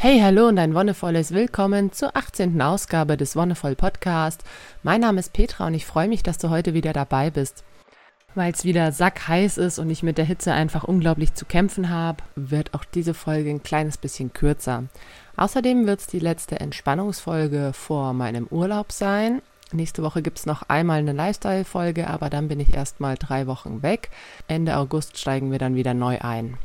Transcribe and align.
Hey, 0.00 0.20
hallo 0.20 0.46
und 0.46 0.60
ein 0.60 0.74
wonnevolles 0.74 1.34
Willkommen 1.34 1.90
zur 1.90 2.16
18. 2.16 2.62
Ausgabe 2.62 3.16
des 3.16 3.34
Wonnevoll 3.34 3.74
Podcast. 3.74 4.44
Mein 4.84 5.00
Name 5.00 5.18
ist 5.18 5.32
Petra 5.32 5.66
und 5.66 5.74
ich 5.74 5.86
freue 5.86 6.06
mich, 6.06 6.22
dass 6.22 6.38
du 6.38 6.50
heute 6.50 6.72
wieder 6.72 6.92
dabei 6.92 7.30
bist. 7.30 7.64
Weil 8.36 8.52
es 8.52 8.62
wieder 8.62 8.92
sackheiß 8.92 9.58
ist 9.58 9.80
und 9.80 9.90
ich 9.90 10.04
mit 10.04 10.16
der 10.16 10.24
Hitze 10.24 10.52
einfach 10.52 10.84
unglaublich 10.84 11.34
zu 11.34 11.46
kämpfen 11.46 11.88
habe, 11.88 12.22
wird 12.36 12.74
auch 12.74 12.84
diese 12.84 13.12
Folge 13.12 13.50
ein 13.50 13.64
kleines 13.64 13.98
bisschen 13.98 14.32
kürzer. 14.32 14.84
Außerdem 15.36 15.84
wird 15.88 15.98
es 15.98 16.06
die 16.06 16.20
letzte 16.20 16.60
Entspannungsfolge 16.60 17.72
vor 17.72 18.12
meinem 18.12 18.46
Urlaub 18.46 18.92
sein. 18.92 19.42
Nächste 19.72 20.04
Woche 20.04 20.22
gibt 20.22 20.38
es 20.38 20.46
noch 20.46 20.62
einmal 20.68 21.00
eine 21.00 21.12
Lifestyle-Folge, 21.12 22.06
aber 22.06 22.30
dann 22.30 22.46
bin 22.46 22.60
ich 22.60 22.72
erstmal 22.72 23.16
drei 23.16 23.48
Wochen 23.48 23.82
weg. 23.82 24.10
Ende 24.46 24.76
August 24.76 25.18
steigen 25.18 25.50
wir 25.50 25.58
dann 25.58 25.74
wieder 25.74 25.92
neu 25.92 26.20
ein. 26.20 26.56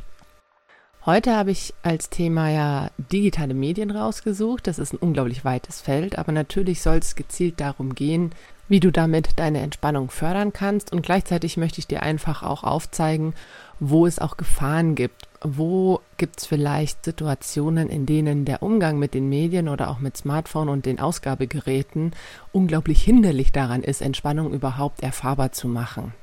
Heute 1.05 1.35
habe 1.35 1.51
ich 1.51 1.73
als 1.83 2.09
Thema 2.09 2.49
ja 2.49 2.89
digitale 3.11 3.53
Medien 3.53 3.91
rausgesucht. 3.91 4.67
Das 4.67 4.79
ist 4.79 4.93
ein 4.93 4.99
unglaublich 4.99 5.43
weites 5.43 5.81
Feld, 5.81 6.17
aber 6.17 6.31
natürlich 6.31 6.81
soll 6.81 6.95
es 6.95 7.17
gezielt 7.17 7.59
darum 7.59 7.93
gehen, 7.93 8.31
wie 8.69 8.79
du 8.79 8.89
damit 8.89 9.31
deine 9.35 9.59
Entspannung 9.59 10.09
fördern 10.09 10.53
kannst. 10.53 10.93
Und 10.93 11.01
gleichzeitig 11.01 11.57
möchte 11.57 11.79
ich 11.79 11.87
dir 11.87 12.03
einfach 12.03 12.41
auch 12.41 12.63
aufzeigen, 12.63 13.33
wo 13.81 14.07
es 14.07 14.19
auch 14.19 14.37
Gefahren 14.37 14.95
gibt. 14.95 15.27
Wo 15.41 15.99
gibt 16.15 16.39
es 16.39 16.45
vielleicht 16.45 17.03
Situationen, 17.03 17.89
in 17.89 18.05
denen 18.05 18.45
der 18.45 18.63
Umgang 18.63 18.97
mit 18.97 19.13
den 19.13 19.27
Medien 19.27 19.67
oder 19.67 19.89
auch 19.89 19.99
mit 19.99 20.15
Smartphone 20.15 20.69
und 20.69 20.85
den 20.85 21.01
Ausgabegeräten 21.01 22.13
unglaublich 22.53 23.01
hinderlich 23.01 23.51
daran 23.51 23.83
ist, 23.83 24.01
Entspannung 24.01 24.53
überhaupt 24.53 25.03
erfahrbar 25.03 25.51
zu 25.51 25.67
machen. 25.67 26.13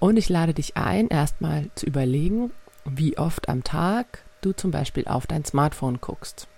Und 0.00 0.16
ich 0.16 0.28
lade 0.28 0.54
dich 0.54 0.76
ein, 0.76 1.08
erstmal 1.08 1.68
zu 1.76 1.86
überlegen, 1.86 2.50
wie 2.84 3.18
oft 3.18 3.48
am 3.48 3.64
Tag 3.64 4.22
du 4.40 4.52
zum 4.52 4.70
Beispiel 4.70 5.06
auf 5.06 5.26
dein 5.26 5.44
Smartphone 5.44 6.00
guckst. 6.00 6.48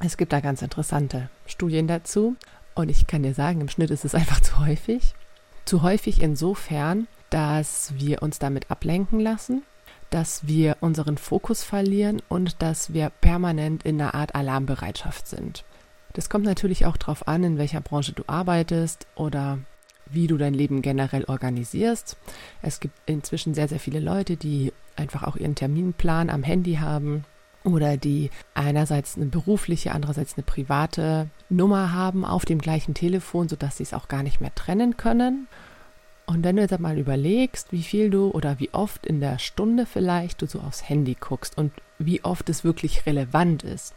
Es 0.00 0.16
gibt 0.16 0.32
da 0.32 0.40
ganz 0.40 0.62
interessante 0.62 1.28
Studien 1.46 1.86
dazu 1.86 2.36
und 2.74 2.88
ich 2.88 3.06
kann 3.06 3.22
dir 3.22 3.34
sagen, 3.34 3.60
im 3.60 3.68
Schnitt 3.68 3.90
ist 3.90 4.04
es 4.04 4.14
einfach 4.14 4.40
zu 4.42 4.58
häufig. 4.58 5.14
Zu 5.64 5.82
häufig 5.82 6.20
insofern, 6.20 7.06
dass 7.30 7.94
wir 7.96 8.22
uns 8.22 8.38
damit 8.38 8.70
ablenken 8.70 9.18
lassen, 9.20 9.62
dass 10.10 10.46
wir 10.46 10.76
unseren 10.80 11.18
Fokus 11.18 11.64
verlieren 11.64 12.22
und 12.28 12.62
dass 12.62 12.92
wir 12.92 13.10
permanent 13.10 13.84
in 13.84 14.00
einer 14.00 14.14
Art 14.14 14.34
Alarmbereitschaft 14.34 15.26
sind. 15.26 15.64
Das 16.12 16.28
kommt 16.28 16.44
natürlich 16.44 16.86
auch 16.86 16.96
darauf 16.96 17.26
an, 17.26 17.42
in 17.42 17.58
welcher 17.58 17.80
Branche 17.80 18.12
du 18.12 18.22
arbeitest 18.26 19.06
oder 19.16 19.58
wie 20.06 20.26
du 20.26 20.36
dein 20.36 20.54
Leben 20.54 20.82
generell 20.82 21.24
organisierst. 21.24 22.16
Es 22.62 22.80
gibt 22.80 22.94
inzwischen 23.06 23.54
sehr, 23.54 23.68
sehr 23.68 23.80
viele 23.80 24.00
Leute, 24.00 24.36
die 24.36 24.72
einfach 24.96 25.22
auch 25.22 25.36
ihren 25.36 25.54
Terminplan 25.54 26.30
am 26.30 26.42
Handy 26.42 26.76
haben 26.76 27.24
oder 27.64 27.96
die 27.96 28.30
einerseits 28.52 29.16
eine 29.16 29.26
berufliche, 29.26 29.92
andererseits 29.92 30.34
eine 30.36 30.44
private 30.44 31.28
Nummer 31.48 31.92
haben 31.92 32.24
auf 32.24 32.44
dem 32.44 32.60
gleichen 32.60 32.94
Telefon, 32.94 33.48
sodass 33.48 33.78
sie 33.78 33.82
es 33.82 33.94
auch 33.94 34.08
gar 34.08 34.22
nicht 34.22 34.40
mehr 34.40 34.54
trennen 34.54 34.96
können. 34.96 35.48
Und 36.26 36.44
wenn 36.44 36.56
du 36.56 36.62
jetzt 36.62 36.78
mal 36.78 36.98
überlegst, 36.98 37.72
wie 37.72 37.82
viel 37.82 38.10
du 38.10 38.30
oder 38.30 38.58
wie 38.58 38.72
oft 38.72 39.06
in 39.06 39.20
der 39.20 39.38
Stunde 39.38 39.86
vielleicht 39.86 40.40
du 40.40 40.46
so 40.46 40.60
aufs 40.60 40.88
Handy 40.88 41.16
guckst 41.18 41.58
und 41.58 41.72
wie 41.98 42.24
oft 42.24 42.48
es 42.48 42.64
wirklich 42.64 43.06
relevant 43.06 43.62
ist, 43.62 43.94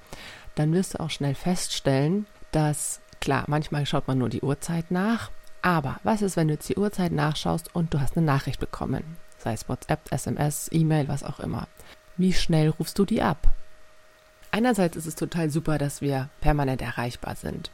dann 0.55 0.73
wirst 0.73 0.95
du 0.95 1.00
auch 1.00 1.09
schnell 1.09 1.35
feststellen, 1.35 2.25
dass 2.52 3.02
klar, 3.22 3.45
manchmal 3.47 3.85
schaut 3.85 4.08
man 4.08 4.17
nur 4.17 4.30
die 4.30 4.41
Uhrzeit 4.41 4.91
nach, 4.91 5.30
aber 5.61 6.00
was 6.03 6.22
ist, 6.22 6.38
wenn 6.38 6.47
du 6.47 6.55
jetzt 6.55 6.69
die 6.69 6.77
Uhrzeit 6.77 7.11
nachschaust 7.11 7.73
und 7.75 7.94
du 7.94 8.00
hast 8.00 8.17
eine 8.17 8.25
Nachricht 8.25 8.59
bekommen? 8.59 9.17
sei 9.47 9.53
es 9.53 9.69
WhatsApp, 9.69 10.11
SMS, 10.11 10.69
E-Mail, 10.72 11.08
was 11.08 11.23
auch 11.23 11.39
immer. 11.39 11.67
Wie 12.17 12.33
schnell 12.33 12.69
rufst 12.69 13.00
du 13.00 13.05
die 13.05 13.22
ab? 13.22 13.47
Einerseits 14.52 14.97
ist 14.97 15.05
es 15.05 15.16
total 15.16 15.50
super, 15.50 15.78
dass 15.78 16.02
wir 16.02 16.30
permanent 16.41 16.81
erreichbar 16.81 17.35
sind. 17.35 17.69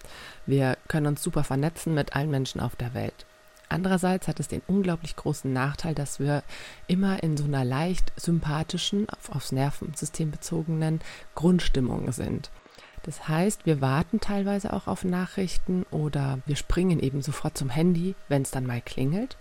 Wir 0.46 0.78
können 0.88 1.08
uns 1.08 1.24
super 1.24 1.44
vernetzen 1.44 1.94
mit 1.94 2.16
allen 2.16 2.30
Menschen 2.30 2.60
auf 2.60 2.76
der 2.76 2.94
Welt. 2.94 3.26
Andererseits 3.70 4.28
hat 4.28 4.40
es 4.40 4.48
den 4.48 4.62
unglaublich 4.68 5.16
großen 5.16 5.52
Nachteil, 5.52 5.96
dass 5.96 6.20
wir 6.20 6.44
immer 6.88 7.24
in 7.24 7.38
so 7.38 7.46
einer 7.46 7.64
leicht 7.64 8.12
sympathischen, 8.18 9.08
auf, 9.10 9.36
aufs 9.36 9.52
Nervensystem 9.52 10.30
bezogenen 10.30 11.00
Grundstimmung 11.34 12.12
sind. 12.12 12.52
Das 13.04 13.28
heißt, 13.28 13.66
wir 13.66 13.82
warten 13.82 14.20
teilweise 14.20 14.74
auch 14.74 14.88
auf 14.88 15.04
Nachrichten 15.04 15.86
oder 15.92 16.40
wir 16.46 16.56
springen 16.56 17.00
eben 17.00 17.22
sofort 17.22 17.58
zum 17.58 17.70
Handy, 17.70 18.16
wenn 18.30 18.42
es 18.42 18.52
dann 18.52 18.66
mal 18.66 18.82
klingelt. 18.82 19.38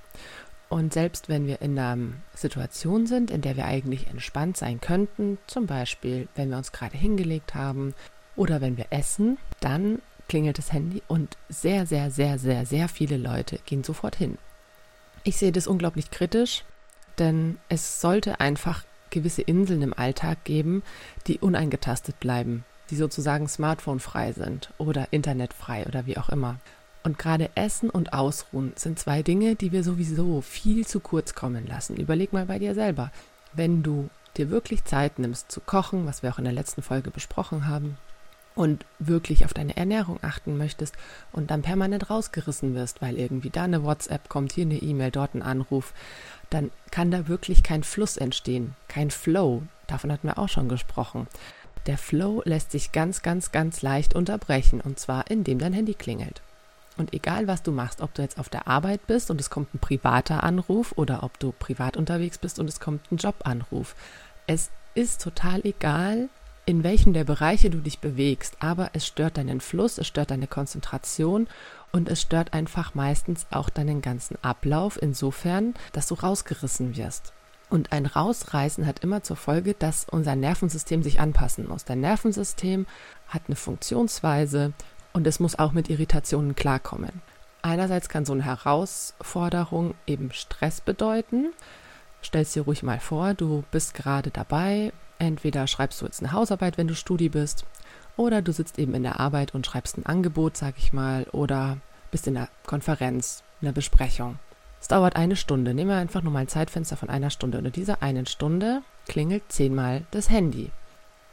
Und 0.69 0.93
selbst 0.93 1.29
wenn 1.29 1.47
wir 1.47 1.61
in 1.63 1.79
einer 1.79 2.13
Situation 2.35 3.07
sind, 3.07 3.31
in 3.31 3.41
der 3.41 3.57
wir 3.57 3.67
eigentlich 3.67 4.09
entspannt 4.09 4.57
sein 4.57 4.81
könnten, 4.81 5.39
zum 5.47 5.67
Beispiel 5.67 6.29
wenn 6.35 6.51
wir 6.51 6.57
uns 6.57 6.73
gerade 6.73 6.97
hingelegt 6.97 7.55
haben 7.55 7.95
oder 8.37 8.61
wenn 8.61 8.77
wir 8.77 8.87
essen, 8.91 9.39
dann 9.61 10.01
klingelt 10.29 10.59
das 10.59 10.73
Handy 10.73 11.03
und 11.09 11.37
sehr, 11.49 11.87
sehr, 11.87 12.11
sehr, 12.11 12.39
sehr, 12.39 12.65
sehr 12.67 12.89
viele 12.89 13.17
Leute 13.17 13.59
gehen 13.67 13.85
sofort 13.85 14.17
hin. 14.17 14.39
Ich 15.25 15.37
sehe 15.37 15.53
das 15.53 15.67
unglaublich 15.67 16.11
kritisch, 16.11 16.65
denn 17.19 17.59
es 17.69 18.01
sollte 18.01 18.41
einfach 18.41 18.85
gewisse 19.11 19.43
Inseln 19.43 19.83
im 19.83 19.93
Alltag 19.93 20.43
geben, 20.45 20.83
die 21.27 21.39
uneingetastet 21.39 22.19
bleiben, 22.19 22.65
die 22.91 22.97
sozusagen 22.97 23.49
smartphonefrei 23.49 24.33
sind 24.33 24.71
oder 24.79 25.09
internetfrei 25.13 25.87
oder 25.87 26.07
wie 26.07 26.19
auch 26.19 26.29
immer. 26.29 26.57
Und 27.05 27.19
gerade 27.19 27.51
Essen 27.57 27.91
und 27.91 28.13
Ausruhen 28.13 28.73
sind 28.77 28.99
zwei 28.99 29.23
Dinge, 29.23 29.57
die 29.57 29.73
wir 29.73 29.83
sowieso 29.83 30.41
viel 30.41 30.87
zu 30.87 31.01
kurz 31.01 31.35
kommen 31.35 31.67
lassen. 31.67 31.97
Überleg 31.97 32.33
mal 32.33 32.47
bei 32.47 32.59
dir 32.59 32.75
selber. 32.75 33.11
Wenn 33.53 33.83
du 33.83 34.09
dir 34.37 34.51
wirklich 34.51 34.85
Zeit 34.85 35.19
nimmst 35.19 35.51
zu 35.51 35.61
kochen, 35.61 36.07
was 36.07 36.23
wir 36.23 36.31
auch 36.31 36.39
in 36.39 36.45
der 36.45 36.53
letzten 36.53 36.83
Folge 36.83 37.11
besprochen 37.11 37.67
haben, 37.67 37.97
und 38.55 38.85
wirklich 38.99 39.45
auf 39.45 39.55
deine 39.55 39.77
Ernährung 39.77 40.19
achten 40.23 40.59
möchtest 40.59 40.95
und 41.33 41.51
dann 41.51 41.63
permanent 41.63 42.11
rausgerissen 42.11 42.75
wirst, 42.75 43.01
weil 43.01 43.19
irgendwie 43.19 43.51
da 43.51 43.65
eine 43.65 43.83
WhatsApp 43.83 44.29
kommt, 44.29 44.53
hier 44.53 44.65
eine 44.65 44.77
E-Mail, 44.77 45.11
dort 45.11 45.35
ein 45.35 45.43
Anruf, 45.43 45.95
dann 46.51 46.71
kann 46.91 47.11
da 47.11 47.29
wirklich 47.29 47.63
kein 47.63 47.83
Fluss 47.83 48.17
entstehen, 48.17 48.75
kein 48.89 49.11
Flow. 49.11 49.63
Davon 49.87 50.13
hatten 50.13 50.29
wir 50.29 50.39
auch 50.39 50.49
schon 50.49 50.69
gesprochen. 50.69 51.27
Der 51.87 51.99
Flow 51.99 52.43
lässt 52.45 52.71
sich 52.71 52.93
ganz, 52.93 53.23
ganz, 53.23 53.51
ganz 53.51 53.83
leicht 53.83 54.15
unterbrechen 54.15 54.81
und 54.81 55.01
zwar 55.01 55.31
indem 55.31 55.59
dein 55.59 55.73
Handy 55.73 55.95
klingelt. 55.95 56.43
Und 56.97 57.15
egal, 57.15 57.47
was 57.47 57.63
du 57.63 57.73
machst, 57.73 58.01
ob 58.01 58.15
du 58.15 58.23
jetzt 58.23 58.39
auf 58.39 58.49
der 58.49 58.69
Arbeit 58.69 59.07
bist 59.07 59.31
und 59.31 59.41
es 59.41 59.51
kommt 59.51 59.75
ein 59.75 59.79
privater 59.79 60.45
Anruf 60.45 60.93
oder 60.97 61.23
ob 61.23 61.39
du 61.39 61.53
privat 61.53 61.97
unterwegs 61.97 62.39
bist 62.39 62.59
und 62.59 62.69
es 62.69 62.81
kommt 62.81 63.11
ein 63.11 63.17
Jobanruf, 63.17 63.97
es 64.47 64.71
ist 64.95 65.23
total 65.23 65.65
egal, 65.65 66.29
in 66.65 66.85
welchem 66.85 67.13
der 67.13 67.25
Bereiche 67.25 67.71
du 67.71 67.79
dich 67.79 67.99
bewegst, 67.99 68.57
aber 68.61 68.91
es 68.93 69.07
stört 69.07 69.37
deinen 69.37 69.61
Fluss, 69.61 69.99
es 69.99 70.07
stört 70.07 70.31
deine 70.31 70.47
Konzentration 70.47 71.49
und 71.91 72.09
es 72.09 72.21
stört 72.21 72.53
einfach 72.53 72.95
meistens 72.95 73.47
auch 73.51 73.69
deinen 73.69 74.01
ganzen 74.01 74.37
Ablauf 74.43 75.01
insofern, 75.01 75.75
dass 75.93 76.07
du 76.07 76.15
rausgerissen 76.15 76.97
wirst. 76.97 77.33
Und 77.73 77.91
ein 77.91 78.05
Rausreißen 78.05 78.85
hat 78.85 78.99
immer 78.99 79.23
zur 79.23 79.37
Folge, 79.37 79.73
dass 79.73 80.05
unser 80.05 80.37
Nervensystem 80.37 81.03
sich 81.03 81.21
anpassen 81.21 81.67
muss. 81.67 81.87
Dein 81.87 82.01
Nervensystem 82.01 82.85
hat 83.29 83.45
eine 83.47 83.57
Funktionsweise, 83.57 84.75
und 85.15 85.27
es 85.27 85.41
muss 85.41 85.59
auch 85.59 85.73
mit 85.73 85.89
Irritationen 85.89 86.55
klarkommen. 86.55 87.23
Einerseits 87.63 88.11
kann 88.11 88.27
so 88.27 88.35
eine 88.35 88.45
Herausforderung 88.45 89.95
eben 90.07 90.33
Stress 90.33 90.83
bedeuten. 90.83 91.55
Stellst 92.23 92.55
dir 92.55 92.65
ruhig 92.65 92.83
mal 92.83 93.01
vor, 93.01 93.33
du 93.33 93.65
bist 93.71 93.95
gerade 93.95 94.31
dabei, 94.31 94.93
entweder 95.19 95.67
schreibst 95.67 96.03
du 96.03 96.05
jetzt 96.05 96.21
eine 96.21 96.33
Hausarbeit, 96.33 96.77
wenn 96.77 96.89
du 96.89 96.95
Studi 96.95 97.31
bist, 97.31 97.65
oder 98.19 98.43
du 98.43 98.53
sitzt 98.53 98.79
eben 98.79 98.93
in 98.93 99.03
der 99.03 99.19
Arbeit 99.19 99.55
und 99.55 99.65
schreibst 99.65 99.97
ein 99.97 100.05
Angebot, 100.05 100.59
sag 100.59 100.75
ich 100.77 100.93
mal, 100.93 101.25
oder 101.33 101.79
bist 102.11 102.27
in 102.27 102.37
einer 102.37 102.49
Konferenz, 102.67 103.43
in 103.63 103.69
einer 103.69 103.75
Besprechung. 103.75 104.39
Es 104.83 104.89
dauert 104.89 105.15
eine 105.15 105.37
Stunde. 105.37 105.75
Nehmen 105.75 105.91
wir 105.91 105.97
einfach 105.97 106.23
nur 106.23 106.33
mal 106.33 106.41
ein 106.41 106.49
Zeitfenster 106.49 106.97
von 106.97 107.09
einer 107.09 107.31
Stunde. 107.31 107.57
Und 107.59 107.67
in 107.67 107.73
dieser 107.73 108.03
einen 108.03 108.27
Stunde 108.27 108.83
klingelt 109.07 109.45
zehnmal 109.49 110.03
das 110.11 110.29
Handy. 110.29 110.73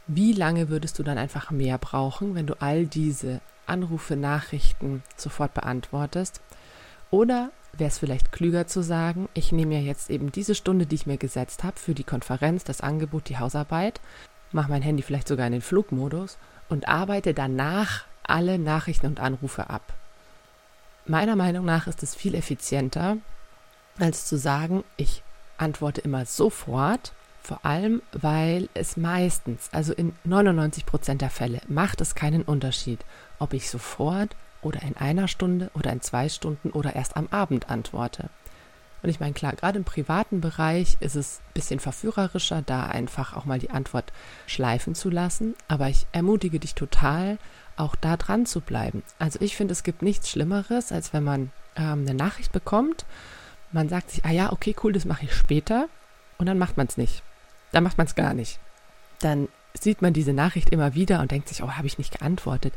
Wie 0.06 0.32
lange 0.32 0.68
würdest 0.68 1.00
du 1.00 1.02
dann 1.02 1.18
einfach 1.18 1.50
mehr 1.50 1.76
brauchen, 1.76 2.36
wenn 2.36 2.46
du 2.46 2.54
all 2.60 2.86
diese 2.86 3.40
Anrufe, 3.66 4.14
Nachrichten 4.14 5.02
sofort 5.16 5.52
beantwortest. 5.52 6.40
Oder 7.10 7.50
wäre 7.72 7.88
es 7.88 7.98
vielleicht 7.98 8.30
klüger 8.30 8.68
zu 8.68 8.82
sagen, 8.82 9.28
ich 9.34 9.50
nehme 9.50 9.74
mir 9.74 9.82
jetzt 9.82 10.10
eben 10.10 10.30
diese 10.30 10.54
Stunde, 10.54 10.86
die 10.86 10.94
ich 10.94 11.06
mir 11.06 11.18
gesetzt 11.18 11.64
habe, 11.64 11.76
für 11.76 11.94
die 11.94 12.04
Konferenz, 12.04 12.62
das 12.62 12.80
Angebot, 12.80 13.28
die 13.28 13.38
Hausarbeit, 13.38 14.00
mache 14.52 14.70
mein 14.70 14.82
Handy 14.82 15.02
vielleicht 15.02 15.26
sogar 15.26 15.48
in 15.48 15.54
den 15.54 15.60
Flugmodus 15.60 16.38
und 16.68 16.86
arbeite 16.86 17.34
danach 17.34 18.04
alle 18.22 18.60
Nachrichten 18.60 19.06
und 19.06 19.18
Anrufe 19.18 19.70
ab. 19.70 19.92
Meiner 21.04 21.34
Meinung 21.34 21.64
nach 21.64 21.88
ist 21.88 22.04
es 22.04 22.14
viel 22.14 22.36
effizienter, 22.36 23.16
als 24.00 24.26
zu 24.26 24.36
sagen, 24.36 24.84
ich 24.96 25.22
antworte 25.58 26.00
immer 26.00 26.24
sofort 26.26 27.12
vor 27.42 27.64
allem, 27.64 28.02
weil 28.12 28.68
es 28.74 28.96
meistens, 28.96 29.70
also 29.72 29.92
in 29.92 30.12
99 30.24 30.86
Prozent 30.86 31.22
der 31.22 31.30
Fälle, 31.30 31.60
macht 31.68 32.00
es 32.00 32.14
keinen 32.14 32.42
Unterschied, 32.42 33.00
ob 33.38 33.54
ich 33.54 33.70
sofort 33.70 34.36
oder 34.62 34.82
in 34.82 34.96
einer 34.96 35.26
Stunde 35.26 35.70
oder 35.74 35.90
in 35.92 36.02
zwei 36.02 36.28
Stunden 36.28 36.70
oder 36.70 36.94
erst 36.94 37.16
am 37.16 37.28
Abend 37.30 37.70
antworte. 37.70 38.28
Und 39.02 39.08
ich 39.08 39.20
meine, 39.20 39.32
klar, 39.32 39.54
gerade 39.54 39.78
im 39.78 39.84
privaten 39.84 40.40
Bereich 40.42 40.98
ist 41.00 41.16
es 41.16 41.38
ein 41.38 41.52
bisschen 41.54 41.80
verführerischer, 41.80 42.62
da 42.62 42.84
einfach 42.84 43.34
auch 43.34 43.46
mal 43.46 43.58
die 43.58 43.70
Antwort 43.70 44.12
schleifen 44.46 44.94
zu 44.94 45.08
lassen. 45.08 45.54
Aber 45.68 45.88
ich 45.88 46.06
ermutige 46.12 46.60
dich 46.60 46.74
total, 46.74 47.38
auch 47.76 47.96
da 47.96 48.18
dran 48.18 48.44
zu 48.44 48.60
bleiben. 48.60 49.02
Also 49.18 49.38
ich 49.40 49.56
finde, 49.56 49.72
es 49.72 49.84
gibt 49.84 50.02
nichts 50.02 50.28
Schlimmeres, 50.28 50.92
als 50.92 51.14
wenn 51.14 51.24
man 51.24 51.50
ähm, 51.76 52.02
eine 52.02 52.14
Nachricht 52.14 52.52
bekommt. 52.52 53.06
Man 53.72 53.88
sagt 53.88 54.10
sich, 54.10 54.24
ah 54.24 54.30
ja, 54.30 54.52
okay, 54.52 54.74
cool, 54.82 54.92
das 54.92 55.04
mache 55.04 55.24
ich 55.24 55.34
später. 55.34 55.88
Und 56.38 56.46
dann 56.46 56.58
macht 56.58 56.76
man 56.76 56.86
es 56.86 56.96
nicht. 56.96 57.22
Dann 57.72 57.84
macht 57.84 57.98
man 57.98 58.06
es 58.06 58.14
gar 58.14 58.34
nicht. 58.34 58.58
Dann 59.20 59.48
sieht 59.74 60.02
man 60.02 60.12
diese 60.12 60.32
Nachricht 60.32 60.70
immer 60.70 60.94
wieder 60.94 61.20
und 61.20 61.30
denkt 61.30 61.48
sich, 61.48 61.62
oh, 61.62 61.72
habe 61.72 61.86
ich 61.86 61.98
nicht 61.98 62.18
geantwortet. 62.18 62.74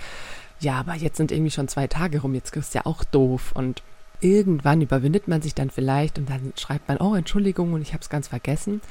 Ja, 0.59 0.75
aber 0.79 0.95
jetzt 0.95 1.17
sind 1.17 1.31
irgendwie 1.31 1.51
schon 1.51 1.67
zwei 1.67 1.87
Tage 1.87 2.21
rum, 2.21 2.35
jetzt 2.35 2.55
ist 2.55 2.75
ja 2.75 2.85
auch 2.85 3.03
doof. 3.03 3.51
Und 3.53 3.81
irgendwann 4.19 4.81
überwindet 4.81 5.27
man 5.27 5.41
sich 5.41 5.55
dann 5.55 5.69
vielleicht 5.69 6.17
und 6.17 6.29
dann 6.29 6.53
schreibt 6.57 6.87
man, 6.87 6.97
oh, 6.97 7.15
Entschuldigung 7.15 7.73
und 7.73 7.81
ich 7.81 7.93
habe 7.93 8.01
es 8.01 8.09
ganz 8.09 8.27
vergessen. 8.27 8.81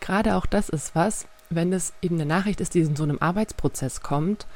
Gerade 0.00 0.36
auch 0.36 0.46
das 0.46 0.68
ist 0.68 0.94
was, 0.94 1.26
wenn 1.50 1.72
es 1.72 1.92
eben 2.00 2.14
eine 2.14 2.26
Nachricht 2.26 2.60
ist, 2.60 2.74
die 2.74 2.80
in 2.80 2.96
so 2.96 3.02
einem 3.02 3.18
Arbeitsprozess 3.20 4.00
kommt, 4.00 4.46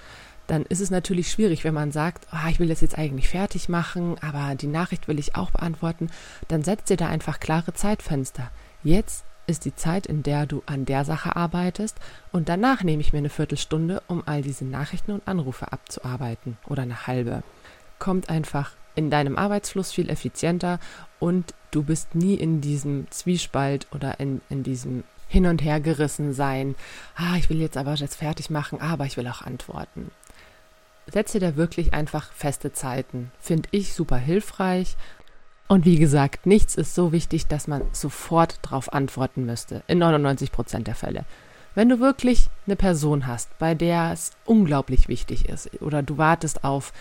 dann 0.47 0.65
ist 0.65 0.81
es 0.81 0.91
natürlich 0.91 1.31
schwierig, 1.31 1.65
wenn 1.65 1.75
man 1.75 1.93
sagt, 1.93 2.27
oh, 2.33 2.49
ich 2.49 2.61
will 2.61 2.69
das 2.69 2.81
jetzt 2.81 2.99
eigentlich 2.99 3.29
fertig 3.29 3.69
machen, 3.69 4.17
aber 4.21 4.55
die 4.55 4.67
Nachricht 4.67 5.09
will 5.09 5.19
ich 5.19 5.37
auch 5.37 5.51
beantworten, 5.51 6.11
dann 6.49 6.63
setzt 6.63 6.91
ihr 6.91 6.97
da 6.97 7.09
einfach 7.09 7.41
klare 7.41 7.73
Zeitfenster. 7.73 8.51
Jetzt 8.83 9.25
ist 9.47 9.65
die 9.65 9.75
Zeit, 9.75 10.07
in 10.07 10.23
der 10.23 10.47
du 10.47 10.63
an 10.67 10.85
der 10.85 11.05
Sache 11.05 11.37
arbeitest 11.37 11.99
und 12.33 12.49
danach 12.49 12.83
nehme 12.83 13.03
ich 13.03 13.13
mir 13.13 13.19
eine 13.19 13.29
Viertelstunde, 13.29 14.03
um 14.07 14.23
all 14.27 14.43
diese 14.43 14.65
Nachrichten 14.65 15.13
und 15.13 15.27
Anrufe 15.29 15.73
abzuarbeiten 15.73 16.57
oder 16.67 16.83
eine 16.83 17.07
halbe. 17.07 17.43
Kommt 17.99 18.29
einfach 18.29 18.73
in 18.95 19.11
deinem 19.11 19.37
Arbeitsfluss 19.37 19.93
viel 19.93 20.09
effizienter 20.09 20.79
und 21.19 21.55
du 21.71 21.83
bist 21.83 22.15
nie 22.15 22.35
in 22.35 22.61
diesem 22.61 23.11
Zwiespalt 23.11 23.87
oder 23.93 24.21
in, 24.21 24.41
in 24.49 24.63
diesem 24.63 25.05
hin 25.29 25.47
und 25.47 25.63
her 25.63 25.81
gerissen 25.81 26.33
sein. 26.33 26.77
Ah, 27.17 27.37
ich 27.37 27.51
will 27.51 27.61
jetzt 27.61 27.77
aber 27.77 27.95
jetzt 27.95 28.17
fertig 28.17 28.51
machen, 28.51 28.81
aber 28.81 29.05
ich 29.07 29.17
will 29.17 29.27
auch 29.27 29.43
antworten. 29.43 30.11
Setze 31.13 31.39
da 31.39 31.57
wirklich 31.57 31.95
einfach 31.95 32.33
feste 32.33 32.73
Zeiten. 32.73 33.31
Finde 33.39 33.69
ich 33.73 33.95
super 33.95 34.17
hilfreich 34.17 34.97
und 35.67 35.87
wie 35.87 35.99
gesagt, 35.99 36.47
nichts 36.47 36.75
ist 36.75 36.95
so 36.95 37.13
wichtig, 37.13 37.47
dass 37.47 37.67
man 37.67 37.83
sofort 37.93 38.59
darauf 38.63 38.93
antworten 38.93 39.47
müsste, 39.47 39.83
in 39.87 39.99
99 39.99 40.53
Prozent 40.53 40.87
der 40.87 40.95
Fälle. 40.95 41.25
Wenn 41.75 41.89
du 41.89 42.01
wirklich 42.01 42.49
eine 42.67 42.77
Person 42.77 43.27
hast, 43.27 43.59
bei 43.59 43.75
der 43.75 44.13
es 44.13 44.33
unglaublich 44.45 45.09
wichtig 45.09 45.49
ist, 45.49 45.83
oder 45.83 46.03
du 46.03 46.19
wartest 46.19 46.65
auf, 46.65 46.93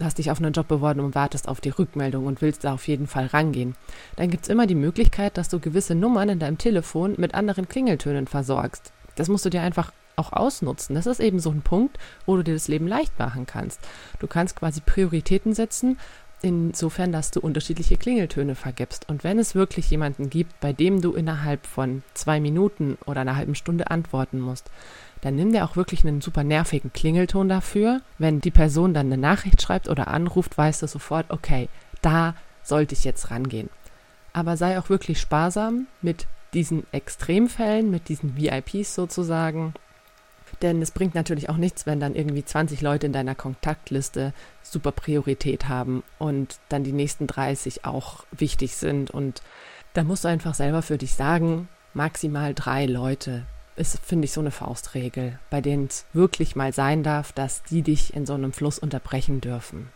hast 0.00 0.18
dich 0.18 0.30
auf 0.30 0.38
einen 0.38 0.52
Job 0.52 0.68
beworben 0.68 1.00
und 1.00 1.14
wartest 1.14 1.48
auf 1.48 1.60
die 1.60 1.70
Rückmeldung 1.70 2.26
und 2.26 2.40
willst 2.42 2.64
da 2.64 2.74
auf 2.74 2.86
jeden 2.86 3.08
Fall 3.08 3.26
rangehen, 3.26 3.74
dann 4.14 4.30
gibt 4.30 4.44
es 4.44 4.48
immer 4.48 4.66
die 4.66 4.74
Möglichkeit, 4.74 5.36
dass 5.36 5.48
du 5.48 5.58
gewisse 5.58 5.94
Nummern 5.94 6.28
in 6.28 6.38
deinem 6.38 6.58
Telefon 6.58 7.14
mit 7.18 7.34
anderen 7.34 7.68
Klingeltönen 7.68 8.26
versorgst. 8.26 8.92
Das 9.16 9.28
musst 9.28 9.44
du 9.44 9.50
dir 9.50 9.62
einfach 9.62 9.92
auch 10.16 10.32
ausnutzen. 10.32 10.94
Das 10.94 11.06
ist 11.06 11.20
eben 11.20 11.38
so 11.38 11.50
ein 11.50 11.62
Punkt, 11.62 11.98
wo 12.24 12.36
du 12.36 12.42
dir 12.42 12.54
das 12.54 12.68
Leben 12.68 12.88
leicht 12.88 13.18
machen 13.18 13.46
kannst. 13.46 13.80
Du 14.18 14.26
kannst 14.26 14.56
quasi 14.56 14.80
Prioritäten 14.80 15.54
setzen 15.54 15.98
insofern, 16.42 17.12
dass 17.12 17.30
du 17.30 17.40
unterschiedliche 17.40 17.96
Klingeltöne 17.96 18.54
vergibst. 18.54 19.08
Und 19.08 19.24
wenn 19.24 19.38
es 19.38 19.54
wirklich 19.54 19.90
jemanden 19.90 20.30
gibt, 20.30 20.58
bei 20.60 20.72
dem 20.72 21.00
du 21.00 21.12
innerhalb 21.12 21.66
von 21.66 22.02
zwei 22.14 22.40
Minuten 22.40 22.98
oder 23.06 23.22
einer 23.22 23.36
halben 23.36 23.54
Stunde 23.54 23.90
antworten 23.90 24.40
musst, 24.40 24.70
dann 25.22 25.34
nimm 25.34 25.52
dir 25.52 25.64
auch 25.64 25.76
wirklich 25.76 26.04
einen 26.04 26.20
super 26.20 26.44
nervigen 26.44 26.92
Klingelton 26.92 27.48
dafür. 27.48 28.00
Wenn 28.18 28.40
die 28.40 28.50
Person 28.50 28.94
dann 28.94 29.06
eine 29.06 29.18
Nachricht 29.18 29.62
schreibt 29.62 29.88
oder 29.88 30.08
anruft, 30.08 30.56
weißt 30.56 30.82
du 30.82 30.86
sofort, 30.86 31.30
okay, 31.30 31.68
da 32.02 32.34
sollte 32.62 32.94
ich 32.94 33.04
jetzt 33.04 33.30
rangehen. 33.30 33.70
Aber 34.32 34.56
sei 34.56 34.78
auch 34.78 34.90
wirklich 34.90 35.18
sparsam 35.18 35.86
mit 36.02 36.26
diesen 36.52 36.86
Extremfällen, 36.92 37.90
mit 37.90 38.08
diesen 38.08 38.36
VIPs 38.36 38.94
sozusagen 38.94 39.74
denn 40.62 40.82
es 40.82 40.90
bringt 40.90 41.14
natürlich 41.14 41.48
auch 41.48 41.56
nichts, 41.56 41.86
wenn 41.86 42.00
dann 42.00 42.14
irgendwie 42.14 42.44
20 42.44 42.80
Leute 42.80 43.06
in 43.06 43.12
deiner 43.12 43.34
Kontaktliste 43.34 44.32
super 44.62 44.92
Priorität 44.92 45.68
haben 45.68 46.02
und 46.18 46.58
dann 46.68 46.84
die 46.84 46.92
nächsten 46.92 47.26
30 47.26 47.84
auch 47.84 48.24
wichtig 48.30 48.76
sind. 48.76 49.10
Und 49.10 49.42
da 49.94 50.04
musst 50.04 50.24
du 50.24 50.28
einfach 50.28 50.54
selber 50.54 50.82
für 50.82 50.98
dich 50.98 51.14
sagen, 51.14 51.68
maximal 51.94 52.54
drei 52.54 52.86
Leute 52.86 53.46
ist, 53.76 53.98
finde 53.98 54.24
ich, 54.24 54.32
so 54.32 54.40
eine 54.40 54.50
Faustregel, 54.50 55.38
bei 55.50 55.60
denen 55.60 55.86
es 55.86 56.06
wirklich 56.12 56.56
mal 56.56 56.72
sein 56.72 57.02
darf, 57.02 57.32
dass 57.32 57.62
die 57.62 57.82
dich 57.82 58.14
in 58.14 58.26
so 58.26 58.34
einem 58.34 58.52
Fluss 58.52 58.78
unterbrechen 58.78 59.40
dürfen. 59.40 59.90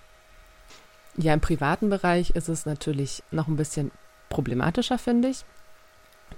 Ja, 1.16 1.34
im 1.34 1.40
privaten 1.40 1.90
Bereich 1.90 2.30
ist 2.30 2.48
es 2.48 2.66
natürlich 2.66 3.22
noch 3.30 3.48
ein 3.48 3.56
bisschen 3.56 3.90
problematischer, 4.28 4.98
finde 4.98 5.28
ich. 5.28 5.44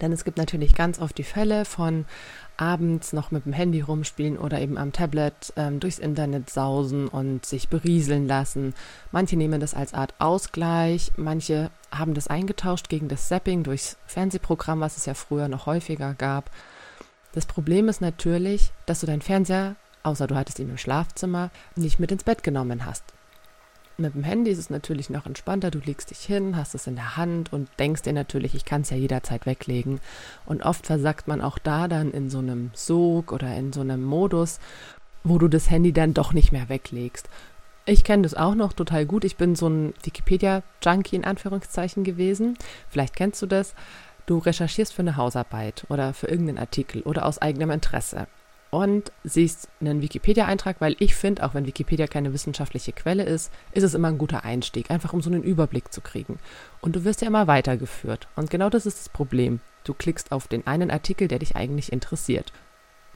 Denn 0.00 0.12
es 0.12 0.24
gibt 0.24 0.38
natürlich 0.38 0.74
ganz 0.74 0.98
oft 0.98 1.16
die 1.18 1.24
Fälle 1.24 1.64
von 1.64 2.06
abends 2.56 3.12
noch 3.12 3.30
mit 3.30 3.44
dem 3.44 3.52
Handy 3.52 3.80
rumspielen 3.80 4.38
oder 4.38 4.60
eben 4.60 4.78
am 4.78 4.92
Tablet 4.92 5.52
ähm, 5.56 5.80
durchs 5.80 5.98
Internet 5.98 6.50
sausen 6.50 7.08
und 7.08 7.46
sich 7.46 7.68
berieseln 7.68 8.26
lassen. 8.26 8.74
Manche 9.10 9.36
nehmen 9.36 9.60
das 9.60 9.74
als 9.74 9.94
Art 9.94 10.14
Ausgleich, 10.18 11.12
manche 11.16 11.70
haben 11.90 12.14
das 12.14 12.28
eingetauscht 12.28 12.88
gegen 12.88 13.08
das 13.08 13.28
Zapping 13.28 13.62
durchs 13.62 13.96
Fernsehprogramm, 14.06 14.80
was 14.80 14.96
es 14.96 15.06
ja 15.06 15.14
früher 15.14 15.48
noch 15.48 15.66
häufiger 15.66 16.14
gab. 16.14 16.50
Das 17.32 17.46
Problem 17.46 17.88
ist 17.88 18.00
natürlich, 18.00 18.72
dass 18.86 19.00
du 19.00 19.06
deinen 19.06 19.22
Fernseher, 19.22 19.76
außer 20.02 20.26
du 20.26 20.34
hattest 20.34 20.58
ihn 20.58 20.68
im 20.68 20.78
Schlafzimmer, 20.78 21.50
nicht 21.76 21.98
mit 21.98 22.12
ins 22.12 22.24
Bett 22.24 22.42
genommen 22.42 22.84
hast. 22.84 23.04
Mit 24.02 24.16
dem 24.16 24.24
Handy 24.24 24.50
ist 24.50 24.58
es 24.58 24.68
natürlich 24.68 25.10
noch 25.10 25.26
entspannter. 25.26 25.70
Du 25.70 25.78
legst 25.78 26.10
dich 26.10 26.18
hin, 26.18 26.56
hast 26.56 26.74
es 26.74 26.88
in 26.88 26.96
der 26.96 27.16
Hand 27.16 27.52
und 27.52 27.68
denkst 27.78 28.02
dir 28.02 28.12
natürlich, 28.12 28.56
ich 28.56 28.64
kann 28.64 28.80
es 28.80 28.90
ja 28.90 28.96
jederzeit 28.96 29.46
weglegen. 29.46 30.00
Und 30.44 30.64
oft 30.64 30.86
versackt 30.86 31.28
man 31.28 31.40
auch 31.40 31.56
da 31.56 31.86
dann 31.86 32.10
in 32.10 32.28
so 32.28 32.38
einem 32.38 32.72
Sog 32.74 33.30
oder 33.30 33.54
in 33.54 33.72
so 33.72 33.80
einem 33.80 34.02
Modus, 34.02 34.58
wo 35.22 35.38
du 35.38 35.46
das 35.46 35.70
Handy 35.70 35.92
dann 35.92 36.14
doch 36.14 36.32
nicht 36.32 36.50
mehr 36.50 36.68
weglegst. 36.68 37.28
Ich 37.86 38.02
kenne 38.02 38.24
das 38.24 38.34
auch 38.34 38.56
noch 38.56 38.72
total 38.72 39.06
gut. 39.06 39.22
Ich 39.22 39.36
bin 39.36 39.54
so 39.54 39.68
ein 39.68 39.94
Wikipedia-Junkie 40.02 41.14
in 41.14 41.24
Anführungszeichen 41.24 42.02
gewesen. 42.02 42.58
Vielleicht 42.88 43.14
kennst 43.14 43.40
du 43.40 43.46
das. 43.46 43.76
Du 44.26 44.38
recherchierst 44.38 44.92
für 44.92 45.02
eine 45.02 45.16
Hausarbeit 45.16 45.86
oder 45.88 46.12
für 46.12 46.26
irgendeinen 46.26 46.58
Artikel 46.58 47.02
oder 47.02 47.24
aus 47.24 47.40
eigenem 47.40 47.70
Interesse 47.70 48.26
und 48.72 49.12
siehst 49.22 49.68
einen 49.82 50.00
Wikipedia-Eintrag, 50.00 50.76
weil 50.80 50.96
ich 50.98 51.14
finde, 51.14 51.44
auch 51.44 51.52
wenn 51.52 51.66
Wikipedia 51.66 52.06
keine 52.06 52.32
wissenschaftliche 52.32 52.92
Quelle 52.92 53.22
ist, 53.22 53.52
ist 53.72 53.82
es 53.82 53.92
immer 53.92 54.08
ein 54.08 54.16
guter 54.16 54.46
Einstieg, 54.46 54.90
einfach 54.90 55.12
um 55.12 55.20
so 55.20 55.28
einen 55.28 55.42
Überblick 55.42 55.92
zu 55.92 56.00
kriegen. 56.00 56.38
Und 56.80 56.96
du 56.96 57.04
wirst 57.04 57.20
ja 57.20 57.28
immer 57.28 57.46
weitergeführt. 57.46 58.28
Und 58.34 58.48
genau 58.48 58.70
das 58.70 58.86
ist 58.86 58.98
das 58.98 59.08
Problem. 59.10 59.60
Du 59.84 59.92
klickst 59.92 60.32
auf 60.32 60.48
den 60.48 60.66
einen 60.66 60.90
Artikel, 60.90 61.28
der 61.28 61.38
dich 61.38 61.54
eigentlich 61.54 61.92
interessiert. 61.92 62.50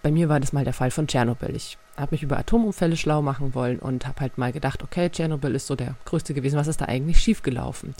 Bei 0.03 0.11
mir 0.11 0.29
war 0.29 0.41
das 0.41 0.53
mal 0.53 0.65
der 0.65 0.75
Fall 0.75 0.91
von 0.91 1.09
Tschernobyl. 1.09 1.57
Ich 1.57 1.79
habe 1.97 2.11
mich 2.11 2.23
über 2.23 2.39
Atomunfälle 2.39 2.99
schlau 2.99 3.23
machen 3.23 3.55
wollen 3.55 3.79
und 3.79 4.07
habe 4.07 4.21
halt 4.21 4.37
mal 4.37 4.53
gedacht, 4.53 4.83
okay, 4.83 5.09
Tschernobyl 5.09 5.55
ist 5.55 5.69
so 5.69 5.75
der 5.75 5.95
größte 6.05 6.35
gewesen, 6.35 6.59
was 6.59 6.69
ist 6.69 6.83
da 6.83 6.85
eigentlich 6.85 7.19
schiefgelaufen? 7.19 7.95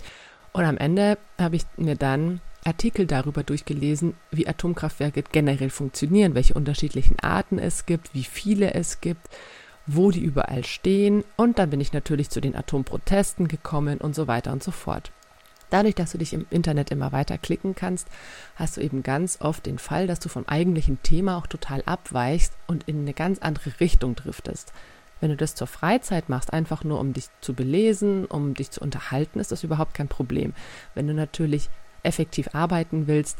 Und 0.53 0.63
am 0.63 0.77
Ende 0.77 1.17
habe 1.39 1.55
ich 1.55 1.63
mir 1.75 1.95
dann 1.95 2.39
Artikel 2.67 3.07
darüber 3.07 3.43
durchgelesen, 3.43 4.13
wie 4.29 4.47
Atomkraftwerke 4.47 5.23
generell 5.23 5.69
funktionieren, 5.69 6.35
welche 6.35 6.53
unterschiedlichen 6.53 7.17
Arten 7.19 7.59
es 7.59 7.85
gibt, 7.85 8.13
wie 8.13 8.25
viele 8.25 8.73
es 8.73 8.99
gibt, 9.01 9.27
wo 9.85 10.11
die 10.11 10.19
überall 10.19 10.65
stehen. 10.65 11.23
Und 11.37 11.59
dann 11.59 11.69
bin 11.69 11.79
ich 11.79 11.93
natürlich 11.93 12.29
zu 12.29 12.41
den 12.41 12.55
Atomprotesten 12.55 13.47
gekommen 13.47 13.99
und 13.99 14.15
so 14.15 14.27
weiter 14.27 14.51
und 14.51 14.61
so 14.61 14.71
fort. 14.71 15.11
Dadurch, 15.69 15.95
dass 15.95 16.11
du 16.11 16.17
dich 16.17 16.33
im 16.33 16.45
Internet 16.49 16.91
immer 16.91 17.11
weiter 17.11 17.37
klicken 17.37 17.75
kannst, 17.75 18.07
hast 18.55 18.77
du 18.77 18.81
eben 18.81 19.03
ganz 19.03 19.39
oft 19.41 19.65
den 19.65 19.79
Fall, 19.79 20.07
dass 20.07 20.19
du 20.19 20.29
vom 20.29 20.45
eigentlichen 20.45 21.01
Thema 21.03 21.37
auch 21.37 21.47
total 21.47 21.83
abweichst 21.85 22.53
und 22.67 22.87
in 22.87 23.01
eine 23.01 23.13
ganz 23.13 23.39
andere 23.39 23.79
Richtung 23.79 24.15
driftest. 24.15 24.71
Wenn 25.19 25.29
du 25.29 25.35
das 25.35 25.55
zur 25.55 25.67
Freizeit 25.67 26.29
machst, 26.29 26.53
einfach 26.53 26.83
nur 26.83 26.99
um 26.99 27.11
dich 27.11 27.25
zu 27.41 27.53
belesen, 27.53 28.25
um 28.25 28.53
dich 28.53 28.71
zu 28.71 28.81
unterhalten, 28.81 29.39
ist 29.39 29.51
das 29.51 29.63
überhaupt 29.63 29.93
kein 29.93 30.07
Problem. 30.07 30.53
Wenn 30.93 31.07
du 31.07 31.13
natürlich 31.13 31.69
effektiv 32.07 32.49
arbeiten 32.53 33.07
willst, 33.07 33.37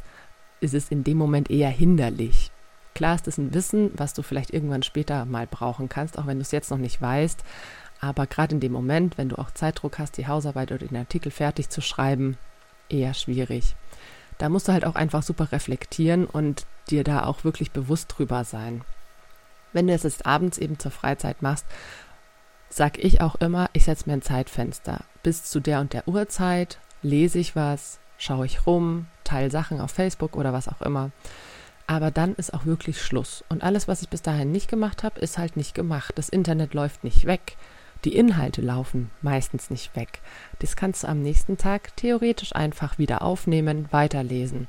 ist 0.60 0.74
es 0.74 0.90
in 0.90 1.04
dem 1.04 1.18
Moment 1.18 1.50
eher 1.50 1.70
hinderlich. 1.70 2.52
Klar 2.94 3.16
ist 3.16 3.28
es 3.28 3.38
ein 3.38 3.54
Wissen, 3.54 3.92
was 3.96 4.14
du 4.14 4.24
vielleicht 4.24 4.52
irgendwann 4.52 4.84
später 4.84 5.26
mal 5.26 5.46
brauchen 5.46 5.88
kannst, 5.88 6.18
auch 6.18 6.26
wenn 6.26 6.38
du 6.38 6.42
es 6.42 6.52
jetzt 6.52 6.72
noch 6.72 6.80
nicht 6.80 7.02
weißt. 7.02 7.44
Aber 8.00 8.28
gerade 8.28 8.56
in 8.56 8.60
dem 8.60 8.72
Moment, 8.72 9.18
wenn 9.18 9.30
du 9.30 9.38
auch 9.38 9.52
Zeitdruck 9.52 10.00
hast, 10.00 10.18
die 10.18 10.28
Hausarbeit 10.28 10.72
oder 10.72 10.88
den 10.88 10.98
Artikel 10.98 11.32
fertig 11.32 11.70
zu 11.70 11.82
schreiben, 11.82 12.38
eher 12.90 13.14
schwierig. 13.14 13.76
Da 14.38 14.50
musst 14.50 14.68
du 14.68 14.74
halt 14.74 14.86
auch 14.86 14.96
einfach 14.96 15.24
super 15.24 15.52
reflektieren 15.52 16.26
und 16.26 16.66
dir 16.90 17.04
da 17.04 17.26
auch 17.26 17.44
wirklich 17.44 17.72
bewusst 17.72 18.14
drüber 18.16 18.44
sein. 18.44 18.82
Wenn 19.74 19.88
du 19.88 19.94
es 19.94 20.04
jetzt 20.04 20.26
abends 20.26 20.58
eben 20.58 20.80
zur 20.80 20.92
Freizeit 20.92 21.42
machst, 21.42 21.66
sag 22.70 22.98
ich 22.98 23.22
auch 23.22 23.36
immer, 23.36 23.70
ich 23.74 23.86
setze 23.86 24.08
mir 24.08 24.14
ein 24.14 24.22
Zeitfenster. 24.22 25.02
Bis 25.24 25.44
zu 25.44 25.60
der 25.60 25.82
und 25.82 25.94
der 25.94 26.08
Uhrzeit 26.08 26.80
lese 27.02 27.40
ich 27.40 27.56
was, 27.56 28.00
schaue 28.18 28.46
ich 28.46 28.66
rum, 28.66 29.08
teile 29.24 29.52
Sachen 29.52 29.82
auf 29.82 29.92
Facebook 29.92 30.36
oder 30.36 30.54
was 30.54 30.68
auch 30.68 30.82
immer. 30.82 31.12
Aber 31.86 32.12
dann 32.12 32.36
ist 32.36 32.54
auch 32.54 32.66
wirklich 32.66 33.02
Schluss. 33.02 33.46
Und 33.48 33.64
alles, 33.64 33.88
was 33.88 34.02
ich 34.02 34.10
bis 34.10 34.22
dahin 34.22 34.52
nicht 34.52 34.70
gemacht 34.70 35.04
habe, 35.04 35.20
ist 35.22 35.38
halt 35.38 35.56
nicht 35.56 35.74
gemacht. 35.74 36.14
Das 36.16 36.28
Internet 36.28 36.74
läuft 36.74 37.04
nicht 37.04 37.26
weg. 37.26 37.56
Die 38.04 38.16
Inhalte 38.16 38.62
laufen 38.62 39.10
meistens 39.22 39.70
nicht 39.70 39.96
weg. 39.96 40.22
Das 40.60 40.76
kannst 40.76 41.04
du 41.04 41.08
am 41.08 41.22
nächsten 41.22 41.58
Tag 41.58 41.96
theoretisch 41.96 42.56
einfach 42.56 42.98
wieder 42.98 43.22
aufnehmen, 43.22 43.88
weiterlesen. 43.92 44.68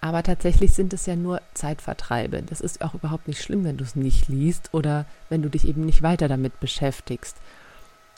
Aber 0.00 0.22
tatsächlich 0.22 0.72
sind 0.72 0.92
es 0.92 1.06
ja 1.06 1.14
nur 1.14 1.40
Zeitvertreibe. 1.54 2.42
Das 2.42 2.60
ist 2.60 2.82
auch 2.82 2.94
überhaupt 2.94 3.28
nicht 3.28 3.42
schlimm, 3.42 3.64
wenn 3.64 3.76
du 3.76 3.84
es 3.84 3.94
nicht 3.94 4.28
liest 4.28 4.70
oder 4.72 5.06
wenn 5.28 5.42
du 5.42 5.48
dich 5.48 5.66
eben 5.66 5.84
nicht 5.84 6.02
weiter 6.02 6.28
damit 6.28 6.58
beschäftigst. 6.60 7.36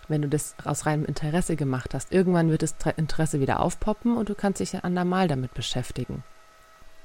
Wenn 0.08 0.22
du 0.22 0.28
das 0.28 0.54
aus 0.64 0.86
reinem 0.86 1.04
Interesse 1.04 1.56
gemacht 1.56 1.94
hast, 1.94 2.12
irgendwann 2.12 2.50
wird 2.50 2.62
das 2.62 2.74
Interesse 2.96 3.40
wieder 3.40 3.60
aufpoppen 3.60 4.16
und 4.16 4.28
du 4.28 4.34
kannst 4.34 4.60
dich 4.60 4.74
ein 4.74 4.84
andermal 4.84 5.28
damit 5.28 5.54
beschäftigen. 5.54 6.22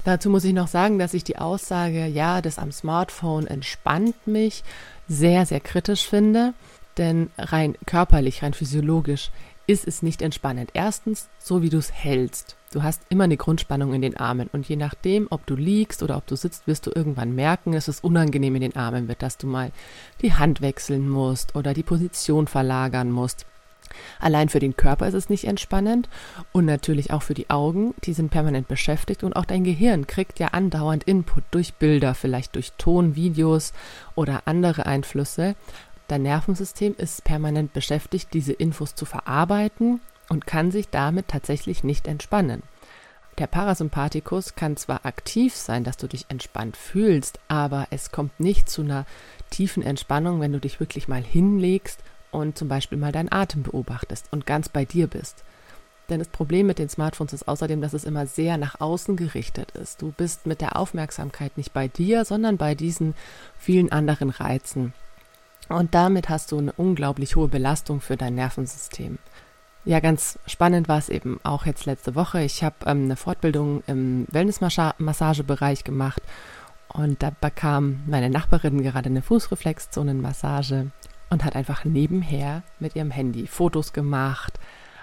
Dazu 0.04 0.30
muss 0.30 0.44
ich 0.44 0.54
noch 0.54 0.68
sagen, 0.68 0.98
dass 0.98 1.14
ich 1.14 1.24
die 1.24 1.38
Aussage, 1.38 2.06
ja, 2.06 2.40
das 2.40 2.58
am 2.58 2.72
Smartphone 2.72 3.46
entspannt 3.46 4.26
mich, 4.26 4.64
sehr, 5.08 5.44
sehr 5.44 5.60
kritisch 5.60 6.06
finde. 6.06 6.54
Denn 6.96 7.30
rein 7.38 7.76
körperlich, 7.86 8.42
rein 8.42 8.52
physiologisch 8.52 9.30
ist 9.66 9.86
es 9.86 10.02
nicht 10.02 10.22
entspannend. 10.22 10.70
Erstens, 10.74 11.28
so 11.38 11.62
wie 11.62 11.68
du 11.68 11.78
es 11.78 11.92
hältst. 11.92 12.56
Du 12.72 12.82
hast 12.82 13.02
immer 13.08 13.24
eine 13.24 13.36
Grundspannung 13.36 13.94
in 13.94 14.02
den 14.02 14.16
Armen 14.16 14.48
und 14.52 14.68
je 14.68 14.76
nachdem, 14.76 15.26
ob 15.30 15.44
du 15.46 15.56
liegst 15.56 16.02
oder 16.02 16.16
ob 16.16 16.26
du 16.26 16.36
sitzt, 16.36 16.66
wirst 16.66 16.86
du 16.86 16.92
irgendwann 16.94 17.34
merken, 17.34 17.72
dass 17.72 17.88
es 17.88 18.00
unangenehm 18.00 18.54
in 18.54 18.62
den 18.62 18.76
Armen 18.76 19.08
wird, 19.08 19.22
dass 19.22 19.38
du 19.38 19.46
mal 19.46 19.72
die 20.22 20.34
Hand 20.34 20.60
wechseln 20.60 21.08
musst 21.08 21.56
oder 21.56 21.74
die 21.74 21.82
Position 21.82 22.46
verlagern 22.46 23.10
musst. 23.10 23.46
Allein 24.20 24.48
für 24.48 24.60
den 24.60 24.76
Körper 24.76 25.08
ist 25.08 25.14
es 25.14 25.28
nicht 25.28 25.44
entspannend 25.44 26.08
und 26.52 26.64
natürlich 26.64 27.10
auch 27.10 27.22
für 27.22 27.34
die 27.34 27.50
Augen, 27.50 27.94
die 28.04 28.12
sind 28.12 28.30
permanent 28.30 28.68
beschäftigt 28.68 29.24
und 29.24 29.34
auch 29.34 29.44
dein 29.44 29.64
Gehirn 29.64 30.06
kriegt 30.06 30.38
ja 30.38 30.48
andauernd 30.48 31.04
Input 31.04 31.44
durch 31.50 31.74
Bilder, 31.74 32.14
vielleicht 32.14 32.54
durch 32.54 32.72
Ton, 32.78 33.16
Videos 33.16 33.72
oder 34.14 34.42
andere 34.44 34.86
Einflüsse. 34.86 35.54
Dein 36.10 36.22
Nervensystem 36.22 36.96
ist 36.98 37.22
permanent 37.22 37.72
beschäftigt, 37.72 38.34
diese 38.34 38.52
Infos 38.52 38.96
zu 38.96 39.04
verarbeiten 39.04 40.00
und 40.28 40.44
kann 40.44 40.72
sich 40.72 40.88
damit 40.88 41.28
tatsächlich 41.28 41.84
nicht 41.84 42.08
entspannen. 42.08 42.64
Der 43.38 43.46
Parasympathikus 43.46 44.56
kann 44.56 44.76
zwar 44.76 45.06
aktiv 45.06 45.54
sein, 45.54 45.84
dass 45.84 45.98
du 45.98 46.08
dich 46.08 46.26
entspannt 46.28 46.76
fühlst, 46.76 47.38
aber 47.46 47.86
es 47.90 48.10
kommt 48.10 48.40
nicht 48.40 48.68
zu 48.68 48.82
einer 48.82 49.06
tiefen 49.50 49.84
Entspannung, 49.84 50.40
wenn 50.40 50.50
du 50.50 50.58
dich 50.58 50.80
wirklich 50.80 51.06
mal 51.06 51.22
hinlegst 51.22 52.00
und 52.32 52.58
zum 52.58 52.66
Beispiel 52.66 52.98
mal 52.98 53.12
deinen 53.12 53.30
Atem 53.30 53.62
beobachtest 53.62 54.32
und 54.32 54.46
ganz 54.46 54.68
bei 54.68 54.84
dir 54.84 55.06
bist. 55.06 55.44
Denn 56.08 56.18
das 56.18 56.28
Problem 56.28 56.66
mit 56.66 56.80
den 56.80 56.88
Smartphones 56.88 57.34
ist 57.34 57.46
außerdem, 57.46 57.80
dass 57.80 57.92
es 57.92 58.02
immer 58.02 58.26
sehr 58.26 58.56
nach 58.56 58.80
außen 58.80 59.14
gerichtet 59.14 59.70
ist. 59.70 60.02
Du 60.02 60.10
bist 60.10 60.44
mit 60.44 60.60
der 60.60 60.74
Aufmerksamkeit 60.74 61.56
nicht 61.56 61.72
bei 61.72 61.86
dir, 61.86 62.24
sondern 62.24 62.56
bei 62.56 62.74
diesen 62.74 63.14
vielen 63.56 63.92
anderen 63.92 64.30
Reizen. 64.30 64.92
Und 65.70 65.94
damit 65.94 66.28
hast 66.28 66.50
du 66.50 66.58
eine 66.58 66.72
unglaublich 66.72 67.36
hohe 67.36 67.46
Belastung 67.46 68.00
für 68.00 68.16
dein 68.16 68.34
Nervensystem. 68.34 69.18
Ja, 69.84 70.00
ganz 70.00 70.38
spannend 70.46 70.88
war 70.88 70.98
es 70.98 71.08
eben 71.08 71.38
auch 71.44 71.64
jetzt 71.64 71.86
letzte 71.86 72.16
Woche. 72.16 72.42
Ich 72.42 72.64
habe 72.64 72.74
ähm, 72.86 73.04
eine 73.04 73.16
Fortbildung 73.16 73.82
im 73.86 74.26
Wellnessmassagebereich 74.30 75.84
gemacht 75.84 76.22
und 76.88 77.22
da 77.22 77.30
bekam 77.40 78.00
meine 78.06 78.30
Nachbarin 78.30 78.82
gerade 78.82 79.08
eine 79.08 79.22
Fußreflexzonenmassage 79.22 80.90
und 81.30 81.44
hat 81.44 81.54
einfach 81.54 81.84
nebenher 81.84 82.64
mit 82.80 82.96
ihrem 82.96 83.12
Handy 83.12 83.46
Fotos 83.46 83.92
gemacht, 83.92 84.58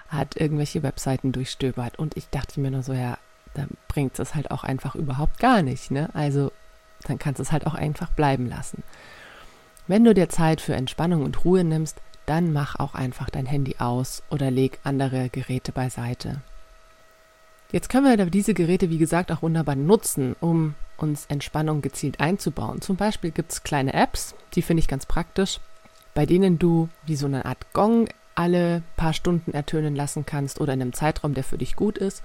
hat 0.08 0.36
irgendwelche 0.36 0.82
Webseiten 0.82 1.32
durchstöbert 1.32 1.98
und 1.98 2.16
ich 2.16 2.28
dachte 2.28 2.60
mir 2.60 2.70
nur 2.70 2.82
so, 2.82 2.92
ja, 2.92 3.16
da 3.54 3.64
bringt 3.88 4.18
es 4.18 4.34
halt 4.34 4.50
auch 4.50 4.64
einfach 4.64 4.94
überhaupt 4.94 5.40
gar 5.40 5.62
nicht, 5.62 5.90
ne? 5.90 6.10
Also 6.12 6.52
dann 7.04 7.18
kannst 7.18 7.38
du 7.38 7.42
es 7.42 7.52
halt 7.52 7.66
auch 7.66 7.74
einfach 7.74 8.10
bleiben 8.10 8.46
lassen. 8.46 8.82
Wenn 9.88 10.04
du 10.04 10.14
dir 10.14 10.28
Zeit 10.28 10.60
für 10.60 10.74
Entspannung 10.74 11.24
und 11.24 11.44
Ruhe 11.44 11.64
nimmst, 11.64 12.00
dann 12.26 12.52
mach 12.52 12.76
auch 12.78 12.94
einfach 12.94 13.30
dein 13.30 13.46
Handy 13.46 13.76
aus 13.78 14.22
oder 14.30 14.50
leg 14.50 14.78
andere 14.84 15.28
Geräte 15.30 15.72
beiseite. 15.72 16.40
Jetzt 17.72 17.88
können 17.88 18.06
wir 18.06 18.26
diese 18.26 18.54
Geräte, 18.54 18.88
wie 18.90 18.98
gesagt, 18.98 19.32
auch 19.32 19.42
wunderbar 19.42 19.74
nutzen, 19.74 20.36
um 20.40 20.74
uns 20.96 21.26
Entspannung 21.26 21.82
gezielt 21.82 22.20
einzubauen. 22.20 22.80
Zum 22.80 22.96
Beispiel 22.96 23.30
gibt 23.30 23.52
es 23.52 23.62
kleine 23.62 23.92
Apps, 23.94 24.34
die 24.54 24.62
finde 24.62 24.80
ich 24.80 24.88
ganz 24.88 25.04
praktisch 25.04 25.58
bei 26.18 26.26
denen 26.26 26.58
du 26.58 26.88
wie 27.06 27.14
so 27.14 27.26
eine 27.26 27.44
Art 27.44 27.72
Gong 27.72 28.08
alle 28.34 28.82
paar 28.96 29.12
Stunden 29.12 29.52
ertönen 29.52 29.94
lassen 29.94 30.26
kannst 30.26 30.60
oder 30.60 30.72
in 30.72 30.82
einem 30.82 30.92
Zeitraum, 30.92 31.32
der 31.32 31.44
für 31.44 31.58
dich 31.58 31.76
gut 31.76 31.96
ist. 31.96 32.24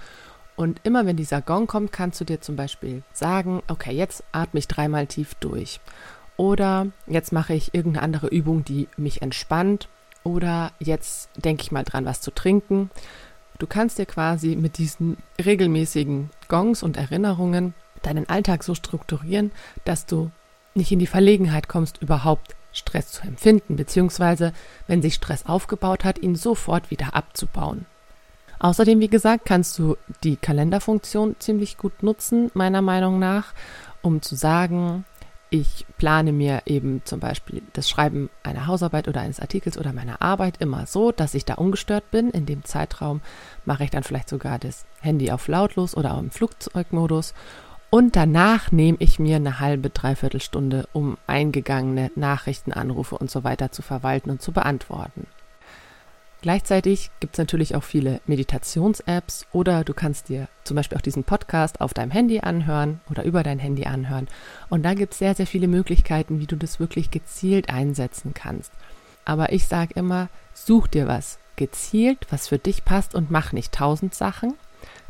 Und 0.56 0.80
immer 0.82 1.06
wenn 1.06 1.16
dieser 1.16 1.40
Gong 1.40 1.68
kommt, 1.68 1.92
kannst 1.92 2.20
du 2.20 2.24
dir 2.24 2.40
zum 2.40 2.56
Beispiel 2.56 3.04
sagen, 3.12 3.62
okay, 3.68 3.92
jetzt 3.92 4.24
atme 4.32 4.58
ich 4.58 4.66
dreimal 4.66 5.06
tief 5.06 5.36
durch. 5.36 5.78
Oder 6.36 6.88
jetzt 7.06 7.32
mache 7.32 7.54
ich 7.54 7.74
irgendeine 7.74 8.04
andere 8.04 8.28
Übung, 8.28 8.64
die 8.64 8.88
mich 8.96 9.22
entspannt. 9.22 9.88
Oder 10.24 10.72
jetzt 10.78 11.28
denke 11.36 11.62
ich 11.62 11.72
mal 11.72 11.84
dran, 11.84 12.04
was 12.04 12.20
zu 12.20 12.30
trinken. 12.30 12.90
Du 13.58 13.66
kannst 13.66 13.98
dir 13.98 14.06
quasi 14.06 14.56
mit 14.56 14.78
diesen 14.78 15.16
regelmäßigen 15.42 16.30
Gongs 16.48 16.82
und 16.82 16.96
Erinnerungen 16.96 17.74
deinen 18.02 18.28
Alltag 18.28 18.64
so 18.64 18.74
strukturieren, 18.74 19.52
dass 19.84 20.06
du 20.06 20.30
nicht 20.74 20.90
in 20.90 20.98
die 20.98 21.06
Verlegenheit 21.06 21.68
kommst, 21.68 22.02
überhaupt 22.02 22.56
Stress 22.72 23.12
zu 23.12 23.22
empfinden, 23.22 23.76
beziehungsweise, 23.76 24.52
wenn 24.88 25.00
sich 25.00 25.14
Stress 25.14 25.46
aufgebaut 25.46 26.04
hat, 26.04 26.18
ihn 26.18 26.34
sofort 26.34 26.90
wieder 26.90 27.14
abzubauen. 27.14 27.86
Außerdem, 28.58 29.00
wie 29.00 29.08
gesagt, 29.08 29.46
kannst 29.46 29.78
du 29.78 29.96
die 30.22 30.36
Kalenderfunktion 30.36 31.36
ziemlich 31.38 31.76
gut 31.76 32.02
nutzen, 32.02 32.50
meiner 32.54 32.82
Meinung 32.82 33.18
nach, 33.18 33.52
um 34.02 34.22
zu 34.22 34.34
sagen, 34.34 35.04
ich 35.54 35.86
plane 35.98 36.32
mir 36.32 36.62
eben 36.66 37.02
zum 37.04 37.20
Beispiel 37.20 37.62
das 37.74 37.88
Schreiben 37.88 38.28
einer 38.42 38.66
Hausarbeit 38.66 39.06
oder 39.06 39.20
eines 39.20 39.38
Artikels 39.38 39.78
oder 39.78 39.92
meiner 39.92 40.20
Arbeit 40.20 40.56
immer 40.58 40.84
so, 40.86 41.12
dass 41.12 41.34
ich 41.34 41.44
da 41.44 41.54
ungestört 41.54 42.10
bin. 42.10 42.30
In 42.30 42.44
dem 42.44 42.64
Zeitraum 42.64 43.20
mache 43.64 43.84
ich 43.84 43.90
dann 43.90 44.02
vielleicht 44.02 44.28
sogar 44.28 44.58
das 44.58 44.84
Handy 45.00 45.30
auf 45.30 45.46
lautlos 45.46 45.96
oder 45.96 46.14
auch 46.14 46.18
im 46.18 46.32
Flugzeugmodus 46.32 47.34
und 47.88 48.16
danach 48.16 48.72
nehme 48.72 48.98
ich 48.98 49.20
mir 49.20 49.36
eine 49.36 49.60
halbe, 49.60 49.90
dreiviertel 49.90 50.40
Stunde, 50.40 50.88
um 50.92 51.18
eingegangene 51.28 52.10
Nachrichten, 52.16 52.72
Anrufe 52.72 53.16
und 53.16 53.30
so 53.30 53.44
weiter 53.44 53.70
zu 53.70 53.82
verwalten 53.82 54.30
und 54.30 54.42
zu 54.42 54.50
beantworten. 54.50 55.28
Gleichzeitig 56.44 57.10
gibt 57.20 57.36
es 57.36 57.38
natürlich 57.38 57.74
auch 57.74 57.84
viele 57.84 58.20
Meditations-Apps 58.26 59.46
oder 59.52 59.82
du 59.82 59.94
kannst 59.94 60.28
dir 60.28 60.48
zum 60.64 60.74
Beispiel 60.74 60.98
auch 60.98 61.00
diesen 61.00 61.24
Podcast 61.24 61.80
auf 61.80 61.94
deinem 61.94 62.10
Handy 62.10 62.40
anhören 62.40 63.00
oder 63.08 63.24
über 63.24 63.42
dein 63.42 63.58
Handy 63.58 63.86
anhören. 63.86 64.28
Und 64.68 64.82
da 64.82 64.92
gibt 64.92 65.14
es 65.14 65.20
sehr, 65.20 65.34
sehr 65.34 65.46
viele 65.46 65.68
Möglichkeiten, 65.68 66.40
wie 66.40 66.46
du 66.46 66.56
das 66.56 66.78
wirklich 66.78 67.10
gezielt 67.10 67.70
einsetzen 67.70 68.34
kannst. 68.34 68.72
Aber 69.24 69.54
ich 69.54 69.66
sage 69.66 69.94
immer, 69.94 70.28
such 70.52 70.86
dir 70.88 71.08
was 71.08 71.38
gezielt, 71.56 72.26
was 72.28 72.48
für 72.48 72.58
dich 72.58 72.84
passt 72.84 73.14
und 73.14 73.30
mach 73.30 73.54
nicht 73.54 73.72
tausend 73.72 74.14
Sachen, 74.14 74.52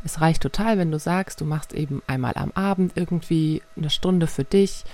es 0.05 0.21
reicht 0.21 0.41
total, 0.41 0.77
wenn 0.77 0.91
du 0.91 0.99
sagst, 0.99 1.41
du 1.41 1.45
machst 1.45 1.73
eben 1.73 2.01
einmal 2.07 2.35
am 2.35 2.51
Abend 2.51 2.93
irgendwie 2.95 3.61
eine 3.75 3.89
Stunde 3.89 4.27
für 4.27 4.45
dich, 4.45 4.85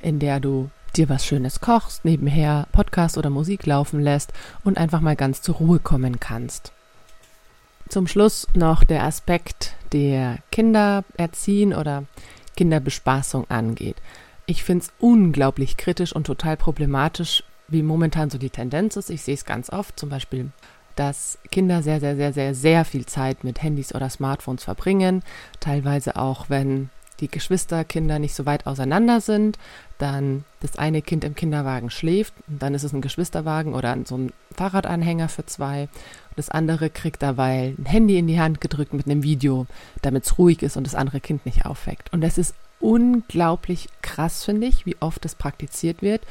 in 0.00 0.18
der 0.18 0.40
du 0.40 0.70
dir 0.96 1.08
was 1.08 1.24
Schönes 1.24 1.60
kochst, 1.60 2.04
nebenher 2.04 2.66
Podcast 2.72 3.18
oder 3.18 3.30
Musik 3.30 3.66
laufen 3.66 4.00
lässt 4.00 4.32
und 4.64 4.78
einfach 4.78 5.00
mal 5.00 5.16
ganz 5.16 5.42
zur 5.42 5.56
Ruhe 5.56 5.78
kommen 5.78 6.20
kannst. 6.20 6.72
Zum 7.88 8.06
Schluss 8.06 8.46
noch 8.54 8.84
der 8.84 9.04
Aspekt, 9.04 9.74
der 9.92 10.38
Kinder 10.52 11.04
erziehen 11.16 11.74
oder 11.74 12.04
Kinderbespaßung 12.56 13.50
angeht. 13.50 13.96
Ich 14.46 14.64
finde 14.64 14.84
es 14.84 14.92
unglaublich 14.98 15.76
kritisch 15.76 16.14
und 16.14 16.24
total 16.24 16.56
problematisch, 16.56 17.42
wie 17.68 17.82
momentan 17.82 18.30
so 18.30 18.38
die 18.38 18.50
Tendenz 18.50 18.96
ist. 18.96 19.10
Ich 19.10 19.22
sehe 19.22 19.34
es 19.34 19.44
ganz 19.44 19.70
oft, 19.70 19.98
zum 19.98 20.08
Beispiel 20.08 20.50
dass 20.96 21.38
Kinder 21.50 21.82
sehr, 21.82 21.98
sehr, 21.98 22.14
sehr, 22.16 22.34
sehr, 22.34 22.54
sehr 22.54 22.84
viel 22.84 23.06
Zeit 23.06 23.42
mit 23.42 23.62
Handys 23.62 23.94
oder 23.94 24.10
Smartphones 24.10 24.64
verbringen. 24.64 25.22
Teilweise 25.58 26.16
auch, 26.16 26.50
wenn 26.50 26.90
die 27.20 27.28
Geschwisterkinder 27.28 28.18
nicht 28.18 28.34
so 28.34 28.46
weit 28.46 28.66
auseinander 28.66 29.20
sind, 29.20 29.58
dann 29.98 30.44
das 30.60 30.76
eine 30.76 31.02
Kind 31.02 31.24
im 31.24 31.34
Kinderwagen 31.34 31.90
schläft, 31.90 32.34
dann 32.46 32.74
ist 32.74 32.84
es 32.84 32.92
ein 32.92 33.00
Geschwisterwagen 33.02 33.74
oder 33.74 33.96
so 34.04 34.16
ein 34.16 34.32
Fahrradanhänger 34.54 35.28
für 35.28 35.46
zwei. 35.46 35.82
Und 35.82 36.38
das 36.38 36.48
andere 36.48 36.90
kriegt 36.90 37.22
dabei 37.22 37.74
ein 37.78 37.86
Handy 37.86 38.18
in 38.18 38.26
die 38.26 38.40
Hand 38.40 38.60
gedrückt 38.60 38.94
mit 38.94 39.06
einem 39.06 39.22
Video, 39.22 39.66
damit 40.02 40.24
es 40.24 40.38
ruhig 40.38 40.62
ist 40.62 40.76
und 40.76 40.84
das 40.84 40.94
andere 40.94 41.20
Kind 41.20 41.46
nicht 41.46 41.66
aufweckt. 41.66 42.12
Und 42.12 42.22
das 42.22 42.38
ist 42.38 42.54
unglaublich 42.80 43.88
krass, 44.02 44.44
finde 44.44 44.66
ich, 44.66 44.86
wie 44.86 44.96
oft 45.00 45.24
das 45.24 45.34
praktiziert 45.34 46.02
wird. 46.02 46.22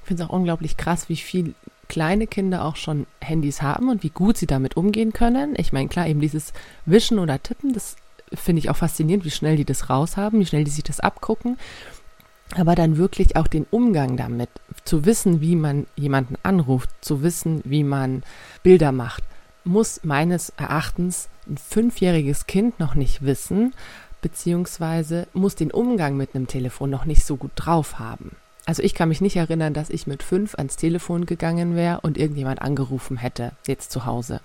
Ich 0.00 0.08
finde 0.08 0.22
es 0.22 0.28
auch 0.28 0.34
unglaublich 0.34 0.76
krass, 0.76 1.08
wie 1.08 1.16
viel 1.16 1.54
kleine 1.88 2.26
Kinder 2.26 2.64
auch 2.64 2.76
schon 2.76 3.06
Handys 3.20 3.62
haben 3.62 3.88
und 3.88 4.02
wie 4.02 4.10
gut 4.10 4.36
sie 4.36 4.46
damit 4.46 4.76
umgehen 4.76 5.12
können. 5.12 5.54
Ich 5.56 5.72
meine, 5.72 5.88
klar, 5.88 6.06
eben 6.06 6.20
dieses 6.20 6.52
Wischen 6.86 7.18
oder 7.18 7.42
Tippen, 7.42 7.72
das 7.72 7.96
finde 8.36 8.60
ich 8.60 8.70
auch 8.70 8.76
faszinierend, 8.76 9.24
wie 9.24 9.30
schnell 9.30 9.56
die 9.56 9.64
das 9.64 9.90
raushaben, 9.90 10.40
wie 10.40 10.46
schnell 10.46 10.64
die 10.64 10.70
sich 10.70 10.84
das 10.84 11.00
abgucken. 11.00 11.58
Aber 12.56 12.74
dann 12.74 12.96
wirklich 12.96 13.36
auch 13.36 13.46
den 13.46 13.66
Umgang 13.70 14.16
damit, 14.16 14.50
zu 14.84 15.06
wissen, 15.06 15.40
wie 15.40 15.56
man 15.56 15.86
jemanden 15.96 16.36
anruft, 16.42 16.90
zu 17.00 17.22
wissen, 17.22 17.62
wie 17.64 17.84
man 17.84 18.22
Bilder 18.62 18.92
macht, 18.92 19.24
muss 19.64 20.00
meines 20.04 20.50
Erachtens 20.50 21.28
ein 21.48 21.56
fünfjähriges 21.56 22.46
Kind 22.46 22.78
noch 22.78 22.94
nicht 22.94 23.22
wissen, 23.22 23.74
beziehungsweise 24.22 25.26
muss 25.32 25.54
den 25.54 25.70
Umgang 25.70 26.16
mit 26.16 26.34
einem 26.34 26.46
Telefon 26.46 26.90
noch 26.90 27.04
nicht 27.04 27.24
so 27.24 27.36
gut 27.36 27.52
drauf 27.56 27.98
haben. 27.98 28.36
Also 28.66 28.82
ich 28.82 28.94
kann 28.94 29.10
mich 29.10 29.20
nicht 29.20 29.36
erinnern, 29.36 29.74
dass 29.74 29.90
ich 29.90 30.06
mit 30.06 30.22
fünf 30.22 30.54
ans 30.54 30.76
Telefon 30.76 31.26
gegangen 31.26 31.76
wäre 31.76 32.00
und 32.00 32.16
irgendjemand 32.16 32.62
angerufen 32.62 33.18
hätte, 33.18 33.52
jetzt 33.66 33.90
zu 33.90 34.06
Hause. 34.06 34.40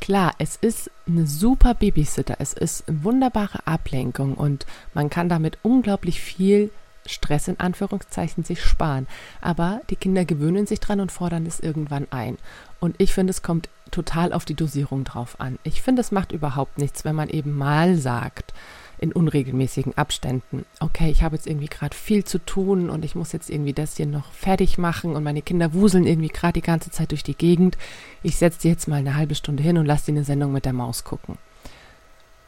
Klar, 0.00 0.34
es 0.38 0.56
ist 0.56 0.90
eine 1.06 1.26
super 1.26 1.74
Babysitter, 1.74 2.36
es 2.38 2.54
ist 2.54 2.88
eine 2.88 3.04
wunderbare 3.04 3.66
Ablenkung 3.66 4.34
und 4.34 4.64
man 4.94 5.10
kann 5.10 5.28
damit 5.28 5.58
unglaublich 5.62 6.20
viel 6.20 6.70
Stress 7.06 7.48
in 7.48 7.60
Anführungszeichen 7.60 8.44
sich 8.44 8.62
sparen. 8.62 9.06
Aber 9.40 9.80
die 9.90 9.96
Kinder 9.96 10.24
gewöhnen 10.24 10.66
sich 10.66 10.80
dran 10.80 11.00
und 11.00 11.12
fordern 11.12 11.46
es 11.46 11.60
irgendwann 11.60 12.06
ein. 12.10 12.38
Und 12.78 12.96
ich 12.98 13.12
finde, 13.12 13.30
es 13.30 13.42
kommt 13.42 13.68
total 13.90 14.32
auf 14.32 14.44
die 14.44 14.54
Dosierung 14.54 15.04
drauf 15.04 15.36
an. 15.38 15.58
Ich 15.64 15.82
finde, 15.82 16.00
es 16.00 16.12
macht 16.12 16.32
überhaupt 16.32 16.78
nichts, 16.78 17.04
wenn 17.04 17.16
man 17.16 17.28
eben 17.28 17.56
mal 17.56 17.96
sagt, 17.96 18.54
in 19.00 19.12
unregelmäßigen 19.12 19.96
Abständen, 19.96 20.66
okay, 20.78 21.10
ich 21.10 21.22
habe 21.22 21.34
jetzt 21.34 21.46
irgendwie 21.46 21.68
gerade 21.68 21.96
viel 21.96 22.24
zu 22.24 22.38
tun 22.38 22.90
und 22.90 23.04
ich 23.04 23.14
muss 23.14 23.32
jetzt 23.32 23.48
irgendwie 23.48 23.72
das 23.72 23.96
hier 23.96 24.06
noch 24.06 24.30
fertig 24.32 24.76
machen 24.76 25.16
und 25.16 25.24
meine 25.24 25.40
Kinder 25.40 25.72
wuseln 25.72 26.06
irgendwie 26.06 26.28
gerade 26.28 26.54
die 26.54 26.60
ganze 26.60 26.90
Zeit 26.90 27.12
durch 27.12 27.22
die 27.22 27.34
Gegend. 27.34 27.78
Ich 28.22 28.36
setze 28.36 28.60
die 28.60 28.68
jetzt 28.68 28.88
mal 28.88 28.96
eine 28.96 29.16
halbe 29.16 29.34
Stunde 29.34 29.62
hin 29.62 29.78
und 29.78 29.86
lasse 29.86 30.06
die 30.06 30.12
eine 30.12 30.24
Sendung 30.24 30.52
mit 30.52 30.66
der 30.66 30.74
Maus 30.74 31.02
gucken. 31.04 31.38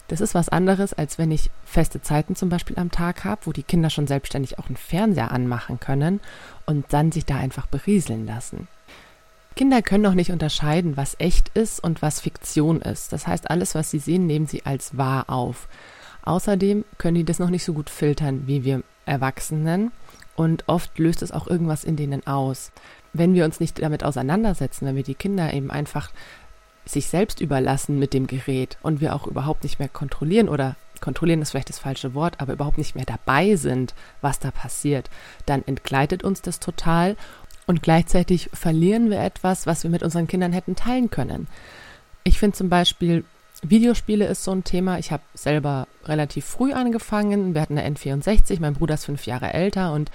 Das 0.09 0.21
ist 0.21 0.35
was 0.35 0.51
anderes, 0.51 0.93
als 0.93 1.17
wenn 1.17 1.31
ich 1.31 1.51
feste 1.65 2.03
Zeiten 2.03 2.37
zum 2.37 2.51
Beispiel 2.51 2.79
am 2.79 2.91
Tag 2.91 3.25
habe, 3.25 3.47
wo 3.47 3.53
die 3.53 3.63
Kinder 3.63 3.89
schon 3.89 4.07
selbstständig 4.07 4.59
auch 4.59 4.67
einen 4.67 4.77
Fernseher 4.77 5.33
anmachen 5.33 5.81
können 5.81 6.21
und 6.67 6.93
dann 6.93 7.13
sich 7.13 7.25
da 7.25 7.39
einfach 7.39 7.65
berieseln 7.65 8.27
lassen. 8.27 8.69
Kinder 9.57 9.81
können 9.81 10.03
noch 10.03 10.15
nicht 10.15 10.31
unterscheiden, 10.31 10.99
was 10.99 11.17
echt 11.19 11.49
ist 11.51 11.83
und 11.83 12.03
was 12.03 12.21
Fiktion 12.21 12.83
ist. 12.83 13.13
Das 13.13 13.27
heißt, 13.27 13.51
alles, 13.51 13.75
was 13.75 13.91
sie 13.91 13.99
sehen, 13.99 14.27
nehmen 14.27 14.47
sie 14.47 14.67
als 14.67 14.99
wahr 14.99 15.31
auf. 15.31 15.67
Außerdem 16.25 16.85
können 16.99 17.17
die 17.17 17.25
das 17.25 17.38
noch 17.38 17.50
nicht 17.50 17.64
so 17.64 17.73
gut 17.73 17.91
filtern 17.91 18.47
wie 18.47 18.64
wir 18.64 18.83
Erwachsenen 19.07 19.91
und 20.37 20.64
oft 20.69 20.99
löst 20.99 21.23
es 21.23 21.33
auch 21.33 21.47
irgendwas 21.47 21.85
in 21.85 21.97
denen 21.97 22.26
aus. 22.26 22.73
Wenn 23.12 23.35
wir 23.35 23.45
uns 23.45 23.61
nicht 23.61 23.83
damit 23.83 24.05
auseinandersetzen, 24.05 24.87
wenn 24.87 24.97
wir 24.97 25.02
die 25.02 25.14
Kinder 25.14 25.52
eben 25.52 25.71
einfach 25.71 26.11
sich 26.85 27.07
selbst 27.07 27.41
überlassen 27.41 27.99
mit 27.99 28.12
dem 28.14 28.26
Gerät 28.26 28.79
und 28.83 29.00
wir 29.00 29.14
auch 29.14 29.26
überhaupt 29.26 29.62
nicht 29.62 29.79
mehr 29.79 29.88
kontrollieren 29.88 30.49
oder 30.49 30.76
kontrollieren 31.00 31.43
ist 31.43 31.50
vielleicht 31.50 31.69
das 31.69 31.81
falsche 31.81 32.14
Wort, 32.14 32.41
aber 32.41 32.52
überhaupt 32.52 32.79
nicht 32.79 32.95
mehr 32.95 33.05
dabei 33.05 33.57
sind, 33.57 33.95
was 34.21 34.38
da 34.38 34.50
passiert, 34.50 35.11
dann 35.47 35.62
entgleitet 35.67 36.23
uns 36.23 36.43
das 36.43 36.61
total 36.61 37.17
und 37.67 37.83
gleichzeitig 37.83 38.50
verlieren 38.52 39.11
wir 39.11 39.21
etwas, 39.21 39.67
was 39.67 39.83
wir 39.83 39.91
mit 39.91 40.02
unseren 40.02 40.26
Kindern 40.26 40.52
hätten 40.52 40.76
teilen 40.76 41.11
können. 41.11 41.49
Ich 42.25 42.38
finde 42.38 42.57
zum 42.57 42.69
Beispiel, 42.69 43.25
Videospiele 43.62 44.26
ist 44.26 44.45
so 44.45 44.50
ein 44.50 44.64
Thema. 44.64 44.99
Ich 44.99 45.12
habe 45.12 45.23
selber 45.35 45.87
relativ 46.04 46.45
früh 46.45 46.73
angefangen. 46.73 47.54
Wir 47.54 47.62
hatten 47.62 47.78
eine 47.78 47.97
N64, 47.97 48.61
mein 48.61 48.75
Bruder 48.75 48.95
ist 48.95 49.04
fünf 49.04 49.26
Jahre 49.26 49.52
älter 49.54 49.92
und 49.92 50.11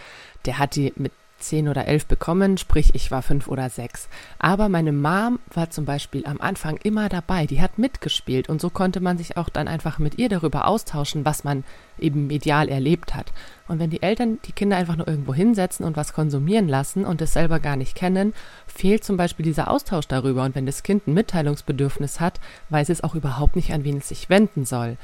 der 0.45 0.59
hat 0.59 0.75
die 0.75 0.93
mit 0.97 1.11
zehn 1.39 1.67
oder 1.67 1.87
elf 1.87 2.05
bekommen, 2.05 2.57
sprich 2.57 2.95
ich 2.95 3.11
war 3.11 3.21
fünf 3.21 3.47
oder 3.47 3.69
sechs. 3.69 4.07
Aber 4.39 4.69
meine 4.69 4.91
Mom 4.91 5.39
war 5.53 5.69
zum 5.69 5.85
Beispiel 5.85 6.25
am 6.25 6.41
Anfang 6.41 6.77
immer 6.83 7.09
dabei, 7.09 7.45
die 7.45 7.61
hat 7.61 7.77
mitgespielt 7.77 8.49
und 8.49 8.61
so 8.61 8.69
konnte 8.69 8.99
man 8.99 9.17
sich 9.17 9.37
auch 9.37 9.49
dann 9.49 9.67
einfach 9.67 9.99
mit 9.99 10.17
ihr 10.17 10.29
darüber 10.29 10.67
austauschen, 10.67 11.25
was 11.25 11.43
man 11.43 11.63
eben 11.99 12.27
medial 12.27 12.69
erlebt 12.69 13.15
hat. 13.15 13.31
Und 13.67 13.79
wenn 13.79 13.89
die 13.89 14.01
Eltern 14.01 14.39
die 14.45 14.51
Kinder 14.51 14.77
einfach 14.77 14.95
nur 14.95 15.07
irgendwo 15.07 15.33
hinsetzen 15.33 15.85
und 15.85 15.97
was 15.97 16.13
konsumieren 16.13 16.67
lassen 16.67 17.05
und 17.05 17.21
es 17.21 17.33
selber 17.33 17.59
gar 17.59 17.75
nicht 17.75 17.95
kennen, 17.95 18.33
fehlt 18.67 19.03
zum 19.03 19.17
Beispiel 19.17 19.43
dieser 19.43 19.69
Austausch 19.69 20.07
darüber. 20.07 20.43
Und 20.43 20.55
wenn 20.55 20.65
das 20.65 20.83
Kind 20.83 21.07
ein 21.07 21.13
Mitteilungsbedürfnis 21.13 22.19
hat, 22.19 22.39
weiß 22.69 22.89
es 22.89 23.03
auch 23.03 23.15
überhaupt 23.15 23.55
nicht, 23.55 23.73
an 23.73 23.83
wen 23.83 23.97
es 23.97 24.09
sich 24.09 24.29
wenden 24.29 24.65
soll. 24.65 24.97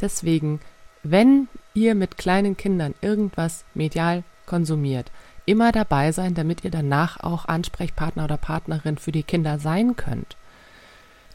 Deswegen, 0.00 0.60
wenn 1.02 1.48
ihr 1.74 1.94
mit 1.94 2.18
kleinen 2.18 2.56
Kindern 2.56 2.94
irgendwas 3.00 3.64
medial 3.74 4.24
konsumiert, 4.46 5.10
immer 5.46 5.72
dabei 5.72 6.12
sein, 6.12 6.34
damit 6.34 6.64
ihr 6.64 6.70
danach 6.70 7.20
auch 7.20 7.46
Ansprechpartner 7.46 8.24
oder 8.24 8.36
Partnerin 8.36 8.98
für 8.98 9.12
die 9.12 9.22
Kinder 9.22 9.58
sein 9.58 9.96
könnt. 9.96 10.36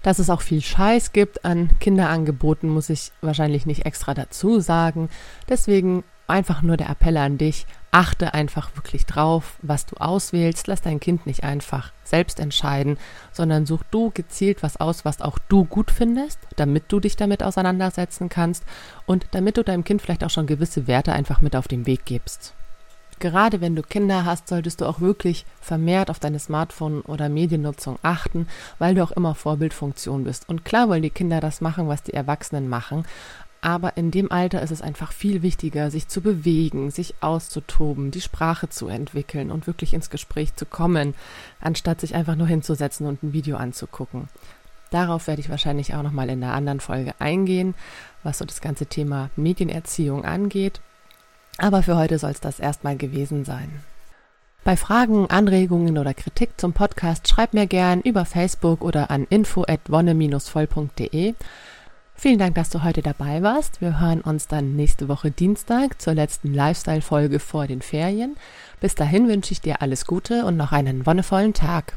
Dass 0.03 0.19
es 0.19 0.29
auch 0.29 0.41
viel 0.41 0.61
Scheiß 0.61 1.11
gibt 1.11 1.43
an 1.43 1.71
Kinderangeboten, 1.79 2.69
muss 2.69 2.89
ich 2.89 3.11
wahrscheinlich 3.21 3.65
nicht 3.65 3.85
extra 3.85 4.13
dazu 4.13 4.59
sagen. 4.59 5.09
Deswegen 5.49 6.03
einfach 6.27 6.61
nur 6.61 6.77
der 6.77 6.89
Appell 6.89 7.17
an 7.17 7.37
dich, 7.37 7.65
achte 7.91 8.33
einfach 8.33 8.75
wirklich 8.75 9.05
drauf, 9.05 9.57
was 9.61 9.85
du 9.85 9.95
auswählst. 9.97 10.67
Lass 10.67 10.81
dein 10.81 10.99
Kind 10.99 11.25
nicht 11.25 11.43
einfach 11.43 11.91
selbst 12.03 12.39
entscheiden, 12.39 12.97
sondern 13.31 13.65
such 13.65 13.83
du 13.91 14.11
gezielt 14.11 14.61
was 14.61 14.77
aus, 14.77 15.05
was 15.05 15.21
auch 15.21 15.39
du 15.49 15.65
gut 15.65 15.91
findest, 15.91 16.39
damit 16.55 16.85
du 16.89 16.99
dich 16.99 17.15
damit 17.15 17.43
auseinandersetzen 17.43 18.29
kannst 18.29 18.63
und 19.05 19.25
damit 19.31 19.57
du 19.57 19.63
deinem 19.63 19.83
Kind 19.83 20.01
vielleicht 20.01 20.23
auch 20.23 20.29
schon 20.29 20.47
gewisse 20.47 20.87
Werte 20.87 21.13
einfach 21.13 21.41
mit 21.41 21.55
auf 21.55 21.67
den 21.67 21.85
Weg 21.85 22.05
gibst. 22.05 22.53
Gerade 23.19 23.61
wenn 23.61 23.75
du 23.75 23.81
Kinder 23.81 24.25
hast, 24.25 24.47
solltest 24.47 24.81
du 24.81 24.85
auch 24.85 24.99
wirklich 24.99 25.45
vermehrt 25.59 26.09
auf 26.09 26.19
deine 26.19 26.39
Smartphone- 26.39 27.01
oder 27.01 27.29
Mediennutzung 27.29 27.97
achten, 28.03 28.47
weil 28.79 28.95
du 28.95 29.03
auch 29.03 29.11
immer 29.11 29.35
Vorbildfunktion 29.35 30.23
bist. 30.23 30.47
Und 30.47 30.65
klar 30.65 30.87
wollen 30.89 31.01
die 31.01 31.09
Kinder 31.09 31.39
das 31.39 31.61
machen, 31.61 31.87
was 31.87 32.03
die 32.03 32.13
Erwachsenen 32.13 32.69
machen, 32.69 33.05
aber 33.61 33.97
in 33.97 34.11
dem 34.11 34.31
Alter 34.31 34.61
ist 34.61 34.71
es 34.71 34.81
einfach 34.81 35.11
viel 35.11 35.41
wichtiger, 35.41 35.89
sich 35.89 36.07
zu 36.07 36.21
bewegen, 36.21 36.91
sich 36.91 37.15
auszutoben, 37.21 38.11
die 38.11 38.21
Sprache 38.21 38.69
zu 38.69 38.87
entwickeln 38.87 39.51
und 39.51 39.67
wirklich 39.67 39.93
ins 39.93 40.09
Gespräch 40.09 40.55
zu 40.55 40.65
kommen, 40.65 41.15
anstatt 41.59 41.99
sich 42.01 42.13
einfach 42.13 42.35
nur 42.35 42.47
hinzusetzen 42.47 43.07
und 43.07 43.23
ein 43.23 43.33
Video 43.33 43.57
anzugucken. 43.57 44.29
Darauf 44.91 45.27
werde 45.27 45.41
ich 45.41 45.49
wahrscheinlich 45.49 45.95
auch 45.95 46.03
nochmal 46.03 46.29
in 46.29 46.43
einer 46.43 46.53
anderen 46.53 46.79
Folge 46.79 47.13
eingehen, 47.19 47.75
was 48.23 48.37
so 48.37 48.45
das 48.45 48.61
ganze 48.61 48.85
Thema 48.85 49.31
Medienerziehung 49.35 50.23
angeht. 50.23 50.79
Aber 51.57 51.83
für 51.83 51.97
heute 51.97 52.19
soll 52.19 52.31
es 52.31 52.41
das 52.41 52.59
erstmal 52.59 52.97
gewesen 52.97 53.45
sein. 53.45 53.69
Bei 54.63 54.75
Fragen, 54.75 55.29
Anregungen 55.29 55.97
oder 55.97 56.13
Kritik 56.13 56.51
zum 56.57 56.73
Podcast 56.73 57.27
schreib 57.27 57.53
mir 57.53 57.67
gern 57.67 58.01
über 58.01 58.25
Facebook 58.25 58.81
oder 58.81 59.09
an 59.09 59.25
info@wonne-voll.de. 59.29 61.35
Vielen 62.19 62.39
Dank, 62.39 62.55
dass 62.55 62.71
du 62.71 62.83
heute 62.83 63.01
dabei 63.01 63.43
warst. 63.43 63.79
Wir 63.79 63.99
hören 63.99 64.21
uns 64.21 64.47
dann 64.47 64.75
nächste 64.75 65.07
Woche 65.07 65.31
Dienstag 65.31 66.01
zur 66.01 66.15
letzten 66.15 66.53
Lifestyle-Folge 66.53 67.39
vor 67.39 67.67
den 67.67 67.81
Ferien. 67.81 68.35
Bis 68.81 68.95
dahin 68.95 69.27
wünsche 69.27 69.51
ich 69.51 69.61
dir 69.61 69.81
alles 69.81 70.05
Gute 70.05 70.43
und 70.43 70.57
noch 70.57 70.71
einen 70.71 71.05
wonnevollen 71.05 71.53
Tag. 71.53 71.93